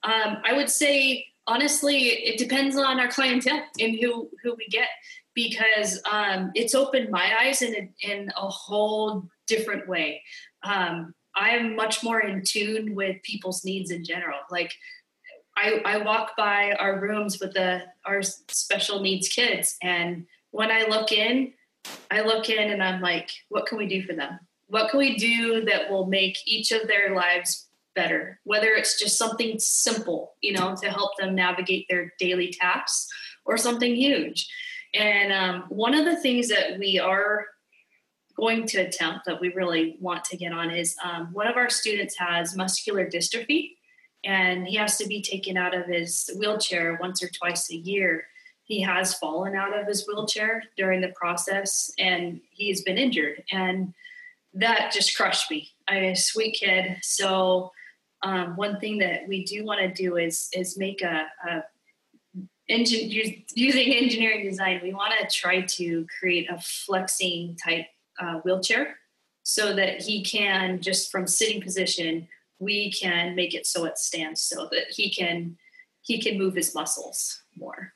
um, 0.03 0.38
i 0.45 0.53
would 0.53 0.69
say 0.69 1.25
honestly 1.47 1.97
it 1.97 2.38
depends 2.38 2.75
on 2.75 2.99
our 2.99 3.07
clientele 3.07 3.63
and 3.79 3.97
who 3.99 4.29
who 4.43 4.55
we 4.55 4.67
get 4.67 4.89
because 5.35 6.01
um, 6.09 6.51
it's 6.55 6.73
opened 6.73 7.09
my 7.11 7.29
eyes 7.41 7.61
in 7.61 7.75
a, 7.75 8.09
in 8.09 8.31
a 8.38 8.47
whole 8.47 9.27
different 9.47 9.88
way. 9.88 10.23
Um, 10.63 11.13
I'm 11.35 11.75
much 11.75 12.03
more 12.03 12.21
in 12.21 12.43
tune 12.43 12.95
with 12.95 13.21
people's 13.23 13.63
needs 13.65 13.91
in 13.91 14.03
general. 14.03 14.39
Like 14.49 14.73
I, 15.57 15.81
I 15.85 15.97
walk 15.97 16.35
by 16.37 16.73
our 16.79 16.99
rooms 16.99 17.39
with 17.39 17.53
the 17.53 17.83
our 18.05 18.21
special 18.21 19.01
needs 19.01 19.27
kids, 19.27 19.77
and 19.81 20.25
when 20.51 20.71
I 20.71 20.85
look 20.87 21.11
in, 21.11 21.53
I 22.09 22.21
look 22.21 22.49
in 22.49 22.71
and 22.71 22.81
I'm 22.81 23.01
like, 23.01 23.29
what 23.49 23.65
can 23.65 23.77
we 23.77 23.87
do 23.87 24.03
for 24.03 24.13
them? 24.13 24.39
What 24.67 24.89
can 24.89 24.99
we 24.99 25.17
do 25.17 25.65
that 25.65 25.91
will 25.91 26.07
make 26.07 26.37
each 26.45 26.71
of 26.71 26.87
their 26.87 27.15
lives 27.15 27.67
better? 27.93 28.39
Whether 28.43 28.69
it's 28.69 28.99
just 28.99 29.17
something 29.17 29.59
simple, 29.59 30.33
you 30.41 30.53
know, 30.53 30.75
to 30.81 30.89
help 30.89 31.17
them 31.17 31.35
navigate 31.35 31.85
their 31.89 32.13
daily 32.19 32.51
tasks, 32.51 33.07
or 33.45 33.57
something 33.57 33.95
huge. 33.95 34.49
And 34.93 35.31
um, 35.31 35.65
one 35.69 35.93
of 35.93 36.05
the 36.05 36.19
things 36.21 36.47
that 36.49 36.79
we 36.79 36.99
are 36.99 37.47
going 38.35 38.67
to 38.67 38.79
attempt 38.79 39.25
that 39.25 39.39
we 39.39 39.49
really 39.53 39.97
want 39.99 40.23
to 40.25 40.37
get 40.37 40.51
on 40.51 40.69
is 40.69 40.95
um, 41.03 41.29
one 41.31 41.47
of 41.47 41.55
our 41.55 41.69
students 41.69 42.17
has 42.17 42.55
muscular 42.55 43.09
dystrophy 43.09 43.71
and 44.23 44.67
he 44.67 44.75
has 44.75 44.97
to 44.97 45.07
be 45.07 45.21
taken 45.21 45.57
out 45.57 45.75
of 45.75 45.85
his 45.85 46.29
wheelchair 46.37 46.97
once 46.99 47.23
or 47.23 47.29
twice 47.29 47.71
a 47.71 47.75
year. 47.75 48.25
He 48.63 48.81
has 48.81 49.13
fallen 49.13 49.55
out 49.55 49.77
of 49.77 49.87
his 49.87 50.07
wheelchair 50.07 50.63
during 50.75 51.01
the 51.01 51.13
process 51.15 51.91
and 51.97 52.41
he's 52.51 52.81
been 52.81 52.97
injured 52.97 53.43
and 53.51 53.93
that 54.55 54.91
just 54.93 55.15
crushed 55.15 55.51
me. 55.51 55.69
I'm 55.87 56.03
a 56.03 56.15
sweet 56.15 56.57
kid. 56.59 56.97
So 57.01 57.71
um, 58.23 58.55
one 58.55 58.79
thing 58.79 58.97
that 58.99 59.27
we 59.27 59.43
do 59.43 59.63
want 59.65 59.81
to 59.81 59.93
do 59.93 60.17
is 60.17 60.49
is 60.53 60.77
make 60.77 61.01
a, 61.01 61.27
a 61.47 61.63
engine 62.67 63.11
using 63.53 63.93
engineering 63.93 64.49
design 64.49 64.79
we 64.81 64.91
want 64.91 65.13
to 65.19 65.27
try 65.27 65.61
to 65.61 66.07
create 66.19 66.49
a 66.49 66.59
flexing 66.59 67.55
type 67.63 67.85
uh, 68.19 68.39
wheelchair 68.39 68.97
so 69.43 69.75
that 69.75 70.01
he 70.01 70.23
can 70.23 70.82
just 70.82 71.12
from 71.12 71.28
sitting 71.28 71.62
position 71.62 72.28
we 72.60 72.91
can 72.91 73.36
make 73.36 73.54
it 73.54 73.67
so 73.67 73.86
it 73.86 73.97
stands 73.97 74.41
so 74.41 74.67
that 74.71 74.89
he 74.89 75.10
can 75.10 75.58
he 76.01 76.21
can 76.21 76.38
move 76.38 76.54
his 76.54 76.75
muscles 76.75 77.41
more. 77.58 77.93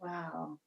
Wow. 0.00 0.58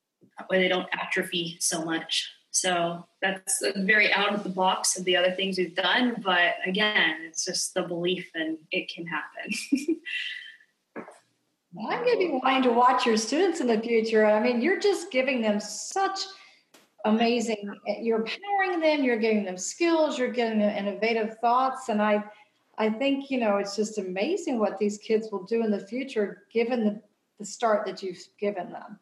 Where 0.48 0.60
they 0.60 0.70
don't 0.70 0.88
atrophy 0.94 1.58
so 1.60 1.84
much. 1.84 2.30
So 2.52 3.06
that's 3.22 3.62
very 3.76 4.14
out 4.14 4.34
of 4.34 4.44
the 4.44 4.50
box 4.50 4.98
of 4.98 5.04
the 5.04 5.18
other 5.18 5.32
things 5.32 5.58
we've 5.58 5.76
done 5.76 6.22
but 6.24 6.56
again 6.66 7.18
it's 7.28 7.46
just 7.46 7.74
the 7.74 7.84
belief 7.84 8.30
and 8.34 8.58
it 8.72 8.90
can 8.90 9.06
happen. 9.06 10.00
I'm 11.78 12.06
going 12.06 12.14
to 12.14 12.18
be 12.18 12.40
wanting 12.42 12.64
to 12.64 12.72
watch 12.72 13.06
your 13.06 13.18
students 13.18 13.60
in 13.60 13.68
the 13.68 13.82
future. 13.82 14.26
I 14.26 14.42
mean, 14.42 14.62
you're 14.62 14.80
just 14.80 15.12
giving 15.12 15.42
them 15.42 15.60
such 15.60 16.22
amazing, 17.06 17.74
you're 18.02 18.20
empowering 18.20 18.80
them, 18.82 19.04
you're 19.04 19.20
giving 19.20 19.46
them 19.46 19.58
skills, 19.58 20.20
you're 20.20 20.32
giving 20.32 20.60
them 20.60 20.76
innovative 20.76 21.38
thoughts. 21.40 21.90
And 21.90 22.02
I, 22.02 22.24
I 22.78 22.90
think, 22.90 23.32
you 23.32 23.40
know, 23.40 23.58
it's 23.58 23.76
just 23.76 23.98
amazing 23.98 24.60
what 24.60 24.78
these 24.78 24.98
kids 24.98 25.30
will 25.32 25.44
do 25.44 25.64
in 25.64 25.72
the 25.72 25.80
future, 25.80 26.44
given 26.52 26.84
the, 26.84 27.02
the 27.40 27.46
start 27.46 27.86
that 27.86 28.04
you've 28.04 28.22
given 28.40 28.72
them. 28.72 29.00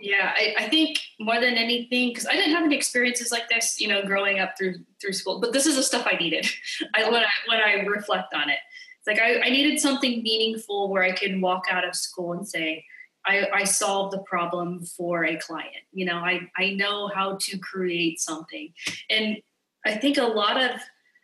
yeah 0.00 0.34
I, 0.36 0.54
I 0.64 0.68
think 0.68 0.98
more 1.18 1.40
than 1.40 1.54
anything 1.54 2.10
because 2.10 2.26
i 2.26 2.32
didn't 2.32 2.52
have 2.52 2.64
any 2.64 2.76
experiences 2.76 3.32
like 3.32 3.48
this 3.48 3.80
you 3.80 3.88
know 3.88 4.04
growing 4.04 4.40
up 4.40 4.58
through 4.58 4.74
through 5.00 5.14
school 5.14 5.40
but 5.40 5.52
this 5.52 5.64
is 5.64 5.76
the 5.76 5.82
stuff 5.82 6.06
i 6.10 6.16
needed 6.16 6.46
I, 6.94 7.08
when, 7.08 7.22
I, 7.22 7.30
when 7.48 7.60
i 7.60 7.72
reflect 7.86 8.34
on 8.34 8.50
it 8.50 8.58
it's 8.98 9.06
like 9.06 9.18
I, 9.18 9.46
I 9.46 9.48
needed 9.48 9.80
something 9.80 10.22
meaningful 10.22 10.90
where 10.90 11.02
i 11.02 11.12
could 11.12 11.40
walk 11.40 11.64
out 11.70 11.86
of 11.88 11.94
school 11.94 12.32
and 12.32 12.46
say 12.46 12.84
I, 13.26 13.48
I 13.52 13.64
solved 13.64 14.14
the 14.14 14.20
problem 14.20 14.84
for 14.84 15.24
a 15.24 15.36
client. 15.36 15.84
You 15.92 16.06
know 16.06 16.16
I, 16.16 16.48
I 16.56 16.70
know 16.70 17.08
how 17.08 17.38
to 17.40 17.58
create 17.58 18.20
something. 18.20 18.72
And 19.10 19.38
i 19.84 19.94
think 19.94 20.18
a 20.18 20.24
lot 20.24 20.60
of 20.60 20.80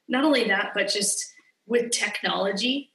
not 0.09 0.25
only 0.25 0.45
that 0.45 0.71
but 0.75 0.89
just 0.89 1.33
with 1.67 1.91
technology 1.91 2.92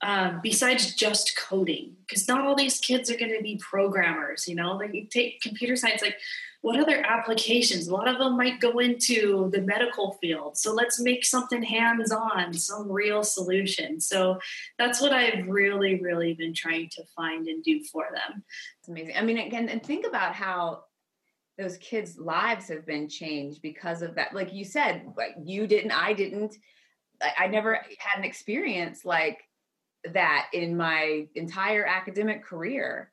um, 0.00 0.40
besides 0.42 0.94
just 0.94 1.36
coding 1.36 1.96
because 2.06 2.28
not 2.28 2.40
all 2.40 2.54
these 2.54 2.78
kids 2.78 3.10
are 3.10 3.16
going 3.16 3.34
to 3.34 3.42
be 3.42 3.56
programmers 3.56 4.46
you 4.46 4.54
know? 4.54 4.76
Like 4.76 4.94
you 4.94 5.06
take 5.06 5.40
computer 5.40 5.76
science 5.76 6.02
like 6.02 6.16
what 6.60 6.80
other 6.80 7.04
applications? 7.06 7.86
A 7.86 7.92
lot 7.92 8.08
of 8.08 8.18
them 8.18 8.36
might 8.36 8.60
go 8.60 8.78
into 8.78 9.48
the 9.52 9.60
medical 9.60 10.18
field. 10.20 10.56
So 10.56 10.74
let's 10.74 11.00
make 11.00 11.24
something 11.24 11.62
hands-on 11.62 12.52
some 12.52 12.90
real 12.90 13.22
solution. 13.22 14.00
So 14.00 14.38
that's 14.78 15.00
what 15.00 15.12
i've 15.12 15.46
really 15.48 16.00
really 16.00 16.34
been 16.34 16.54
trying 16.54 16.88
to 16.90 17.04
find 17.16 17.48
and 17.48 17.62
do 17.62 17.82
for 17.84 18.06
them. 18.12 18.42
It's 18.80 18.88
amazing. 18.88 19.16
I 19.16 19.22
mean 19.22 19.38
again 19.38 19.68
and 19.68 19.82
think 19.82 20.06
about 20.06 20.34
how 20.34 20.84
those 21.56 21.76
kids 21.78 22.16
lives 22.18 22.68
have 22.68 22.86
been 22.86 23.08
changed 23.08 23.62
because 23.62 24.02
of 24.02 24.14
that. 24.14 24.32
Like 24.32 24.52
you 24.52 24.64
said 24.64 25.12
like 25.16 25.34
you 25.42 25.66
didn't 25.66 25.92
i 25.92 26.12
didn't. 26.12 26.56
I 27.36 27.48
never 27.48 27.74
had 27.98 28.18
an 28.18 28.24
experience 28.24 29.04
like 29.04 29.40
that 30.12 30.48
in 30.52 30.76
my 30.76 31.26
entire 31.34 31.84
academic 31.84 32.44
career. 32.44 33.12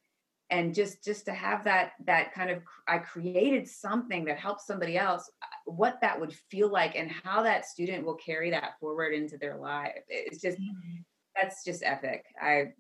And 0.52 0.76
just 0.76 1.04
just 1.04 1.26
to 1.26 1.34
have 1.34 1.64
that 1.64 1.94
that 2.06 2.32
kind 2.32 2.52
of 2.52 2.62
i 2.88 3.00
created 3.00 3.68
something 3.68 4.26
that 4.26 4.38
helps 4.38 4.68
somebody 4.68 4.96
else 4.96 5.28
uh, 5.42 5.72
what 5.72 5.98
that 6.02 6.20
would 6.20 6.36
feel 6.52 6.72
like 6.72 6.96
and 6.96 7.10
how 7.10 7.42
that 7.42 7.66
student 7.66 8.06
will 8.06 8.14
carry 8.14 8.52
that 8.52 8.80
forward 8.80 9.16
into 9.16 9.40
their 9.40 9.58
life. 9.58 10.04
It's 10.08 10.40
just 10.40 10.60
mm-hmm. 10.60 11.02
that's 11.36 11.64
just 11.64 11.82
epic. 11.84 12.26
I 12.40 12.74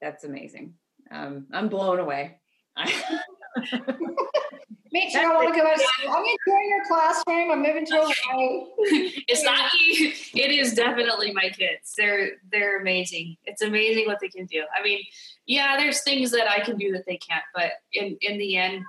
that's 0.00 0.22
amazing. 0.22 0.74
Um 1.10 1.46
i'm 1.52 1.68
blown 1.68 1.98
away 1.98 2.38
Me 4.92 5.10
too. 5.12 5.18
I 5.18 5.34
want 5.34 5.52
to 5.52 5.58
go 5.58 5.64
back. 5.64 5.78
I'm 6.08 6.24
enjoying 6.24 6.68
your 6.68 6.84
classroom. 6.86 7.50
I'm 7.50 7.62
moving 7.62 7.84
to 7.86 7.94
Hawaii. 8.00 9.12
it's 9.28 9.42
not 9.42 9.72
you. 9.74 10.12
It 10.34 10.50
is 10.50 10.74
definitely 10.74 11.32
my 11.32 11.48
kids. 11.50 11.94
They're 11.96 12.32
they're 12.50 12.80
amazing. 12.80 13.36
It's 13.44 13.62
amazing 13.62 14.06
what 14.06 14.18
they 14.20 14.28
can 14.28 14.46
do. 14.46 14.64
I 14.78 14.82
mean, 14.82 15.00
yeah, 15.46 15.76
there's 15.76 16.02
things 16.02 16.30
that 16.30 16.50
I 16.50 16.60
can 16.60 16.76
do 16.76 16.92
that 16.92 17.04
they 17.06 17.16
can't, 17.18 17.44
but 17.54 17.72
in 17.92 18.16
in 18.20 18.38
the 18.38 18.56
end, 18.56 18.84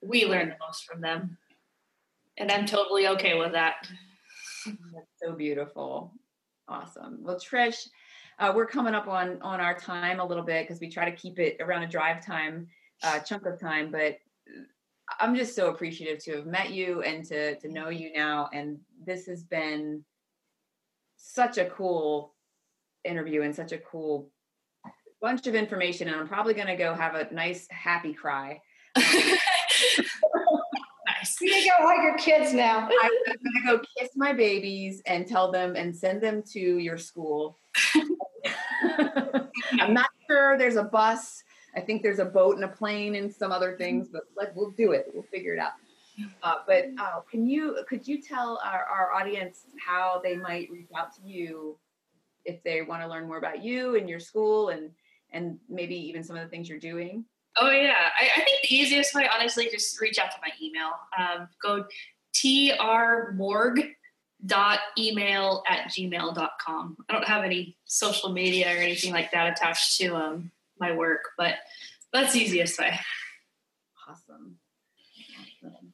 we 0.00 0.24
learn 0.24 0.48
the 0.48 0.56
most 0.66 0.84
from 0.84 1.00
them, 1.00 1.36
and 2.38 2.50
I'm 2.50 2.66
totally 2.66 3.08
okay 3.08 3.38
with 3.38 3.52
that. 3.52 3.86
That's 4.66 5.06
so 5.22 5.32
beautiful. 5.32 6.12
Awesome. 6.68 7.18
Well, 7.22 7.36
Trish, 7.36 7.88
uh, 8.38 8.52
we're 8.54 8.66
coming 8.66 8.94
up 8.94 9.08
on 9.08 9.40
on 9.42 9.60
our 9.60 9.78
time 9.78 10.20
a 10.20 10.24
little 10.24 10.44
bit 10.44 10.66
because 10.66 10.80
we 10.80 10.88
try 10.88 11.10
to 11.10 11.16
keep 11.16 11.38
it 11.38 11.56
around 11.60 11.82
a 11.82 11.88
drive 11.88 12.24
time 12.24 12.68
uh, 13.02 13.18
chunk 13.20 13.46
of 13.46 13.58
time, 13.58 13.90
but 13.90 14.18
I'm 15.20 15.34
just 15.34 15.54
so 15.54 15.68
appreciative 15.68 16.22
to 16.24 16.36
have 16.36 16.46
met 16.46 16.70
you 16.72 17.02
and 17.02 17.24
to 17.26 17.56
to 17.56 17.68
know 17.68 17.88
you 17.88 18.12
now. 18.12 18.48
And 18.52 18.78
this 19.04 19.26
has 19.26 19.42
been 19.42 20.04
such 21.16 21.58
a 21.58 21.66
cool 21.66 22.34
interview 23.04 23.42
and 23.42 23.54
such 23.54 23.72
a 23.72 23.78
cool 23.78 24.30
bunch 25.20 25.46
of 25.46 25.54
information. 25.54 26.08
And 26.08 26.16
I'm 26.16 26.28
probably 26.28 26.54
going 26.54 26.66
to 26.66 26.76
go 26.76 26.94
have 26.94 27.14
a 27.14 27.32
nice 27.32 27.66
happy 27.70 28.12
cry. 28.12 28.60
nice. 28.96 29.06
You're 31.40 31.50
gonna 31.50 31.66
go 31.66 31.86
hug 31.86 32.02
your 32.02 32.18
kids 32.18 32.52
now. 32.52 32.88
I'm 33.02 33.10
gonna 33.26 33.78
go 33.78 33.84
kiss 33.98 34.10
my 34.16 34.32
babies 34.32 35.00
and 35.06 35.26
tell 35.26 35.50
them 35.50 35.76
and 35.76 35.96
send 35.96 36.20
them 36.20 36.42
to 36.52 36.60
your 36.60 36.98
school. 36.98 37.56
I'm 39.80 39.94
not 39.94 40.10
sure 40.28 40.58
there's 40.58 40.76
a 40.76 40.84
bus 40.84 41.42
I 41.74 41.80
think 41.80 42.02
there's 42.02 42.18
a 42.18 42.24
boat 42.24 42.56
and 42.56 42.64
a 42.64 42.68
plane 42.68 43.14
and 43.14 43.32
some 43.32 43.52
other 43.52 43.76
things, 43.76 44.08
but 44.08 44.22
like 44.36 44.54
we'll 44.54 44.70
do 44.70 44.92
it. 44.92 45.10
We'll 45.12 45.24
figure 45.24 45.54
it 45.54 45.58
out. 45.58 45.72
Uh, 46.42 46.56
but 46.66 46.86
uh, 46.98 47.20
can 47.30 47.46
you 47.46 47.78
could 47.88 48.06
you 48.06 48.20
tell 48.20 48.60
our, 48.64 48.84
our 48.84 49.12
audience 49.12 49.64
how 49.84 50.20
they 50.22 50.36
might 50.36 50.70
reach 50.70 50.88
out 50.96 51.14
to 51.16 51.22
you 51.22 51.78
if 52.44 52.62
they 52.62 52.82
want 52.82 53.02
to 53.02 53.08
learn 53.08 53.26
more 53.26 53.38
about 53.38 53.62
you 53.62 53.96
and 53.96 54.08
your 54.08 54.20
school 54.20 54.68
and 54.68 54.90
and 55.30 55.58
maybe 55.68 55.94
even 55.94 56.22
some 56.22 56.36
of 56.36 56.42
the 56.42 56.48
things 56.48 56.68
you're 56.68 56.78
doing? 56.78 57.24
Oh 57.56 57.70
yeah, 57.70 57.94
I, 58.20 58.28
I 58.36 58.44
think 58.44 58.62
the 58.62 58.74
easiest 58.74 59.14
way, 59.14 59.28
honestly, 59.32 59.68
just 59.70 60.00
reach 60.00 60.18
out 60.18 60.30
to 60.30 60.36
my 60.42 60.50
email. 60.60 60.90
Um, 61.18 61.48
go 61.62 61.86
trmorg 62.34 63.90
dot 64.44 64.80
email 64.98 65.62
at 65.68 65.88
gmail.com. 65.88 66.96
I 67.08 67.12
don't 67.12 67.24
have 67.24 67.44
any 67.44 67.76
social 67.84 68.32
media 68.32 68.66
or 68.66 68.78
anything 68.78 69.12
like 69.12 69.30
that 69.32 69.52
attached 69.52 69.98
to 69.98 70.16
um, 70.16 70.50
my 70.82 70.94
work, 70.94 71.24
but 71.38 71.54
that's 72.12 72.32
the 72.32 72.40
easiest 72.40 72.78
way. 72.78 72.98
Awesome. 74.08 74.56
awesome. 75.64 75.92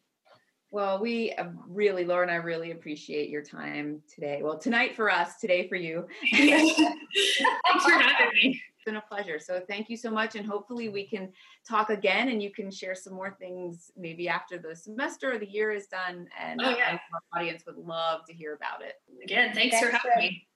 Well, 0.71 1.01
we 1.01 1.33
um, 1.35 1.61
really, 1.67 2.05
Lauren, 2.05 2.29
I 2.29 2.37
really 2.37 2.73
appreciate 2.73 3.31
your 3.31 3.43
time 3.43 4.03
today. 4.13 4.41
Well, 4.43 4.59
tonight 4.59 4.95
for 4.95 5.11
us, 5.11 5.39
today 5.41 5.67
for 5.67 5.77
you. 5.77 6.07
Thanks 6.33 6.75
for 7.85 7.91
having 7.91 8.35
me. 8.35 8.63
It's 8.77 8.85
been 8.85 8.97
a 8.97 9.01
pleasure. 9.03 9.39
So 9.39 9.63
thank 9.67 9.89
you 9.89 9.97
so 9.97 10.11
much. 10.11 10.35
And 10.35 10.47
hopefully 10.47 10.89
we 10.89 11.07
can 11.07 11.33
talk 11.67 11.91
again 11.91 12.29
and 12.29 12.43
you 12.43 12.51
can 12.51 12.71
share 12.71 12.95
some 12.95 13.15
more 13.15 13.35
things 13.39 13.91
maybe 13.97 14.29
after 14.29 14.59
the 14.59 14.77
semester 14.77 15.33
or 15.33 15.39
the 15.39 15.49
year 15.49 15.73
is 15.73 15.87
done. 15.87 16.29
And 16.39 16.61
oh, 16.63 16.71
yeah. 16.71 16.99
our 17.13 17.41
audience 17.41 17.65
would 17.67 17.79
love 17.79 18.21
to 18.27 18.35
hear 18.35 18.55
about 18.55 18.83
it. 18.83 18.95
Again, 19.25 19.55
thanks, 19.55 19.79
thanks 19.79 19.87
for 19.87 20.09
having 20.09 20.19
me. 20.19 20.48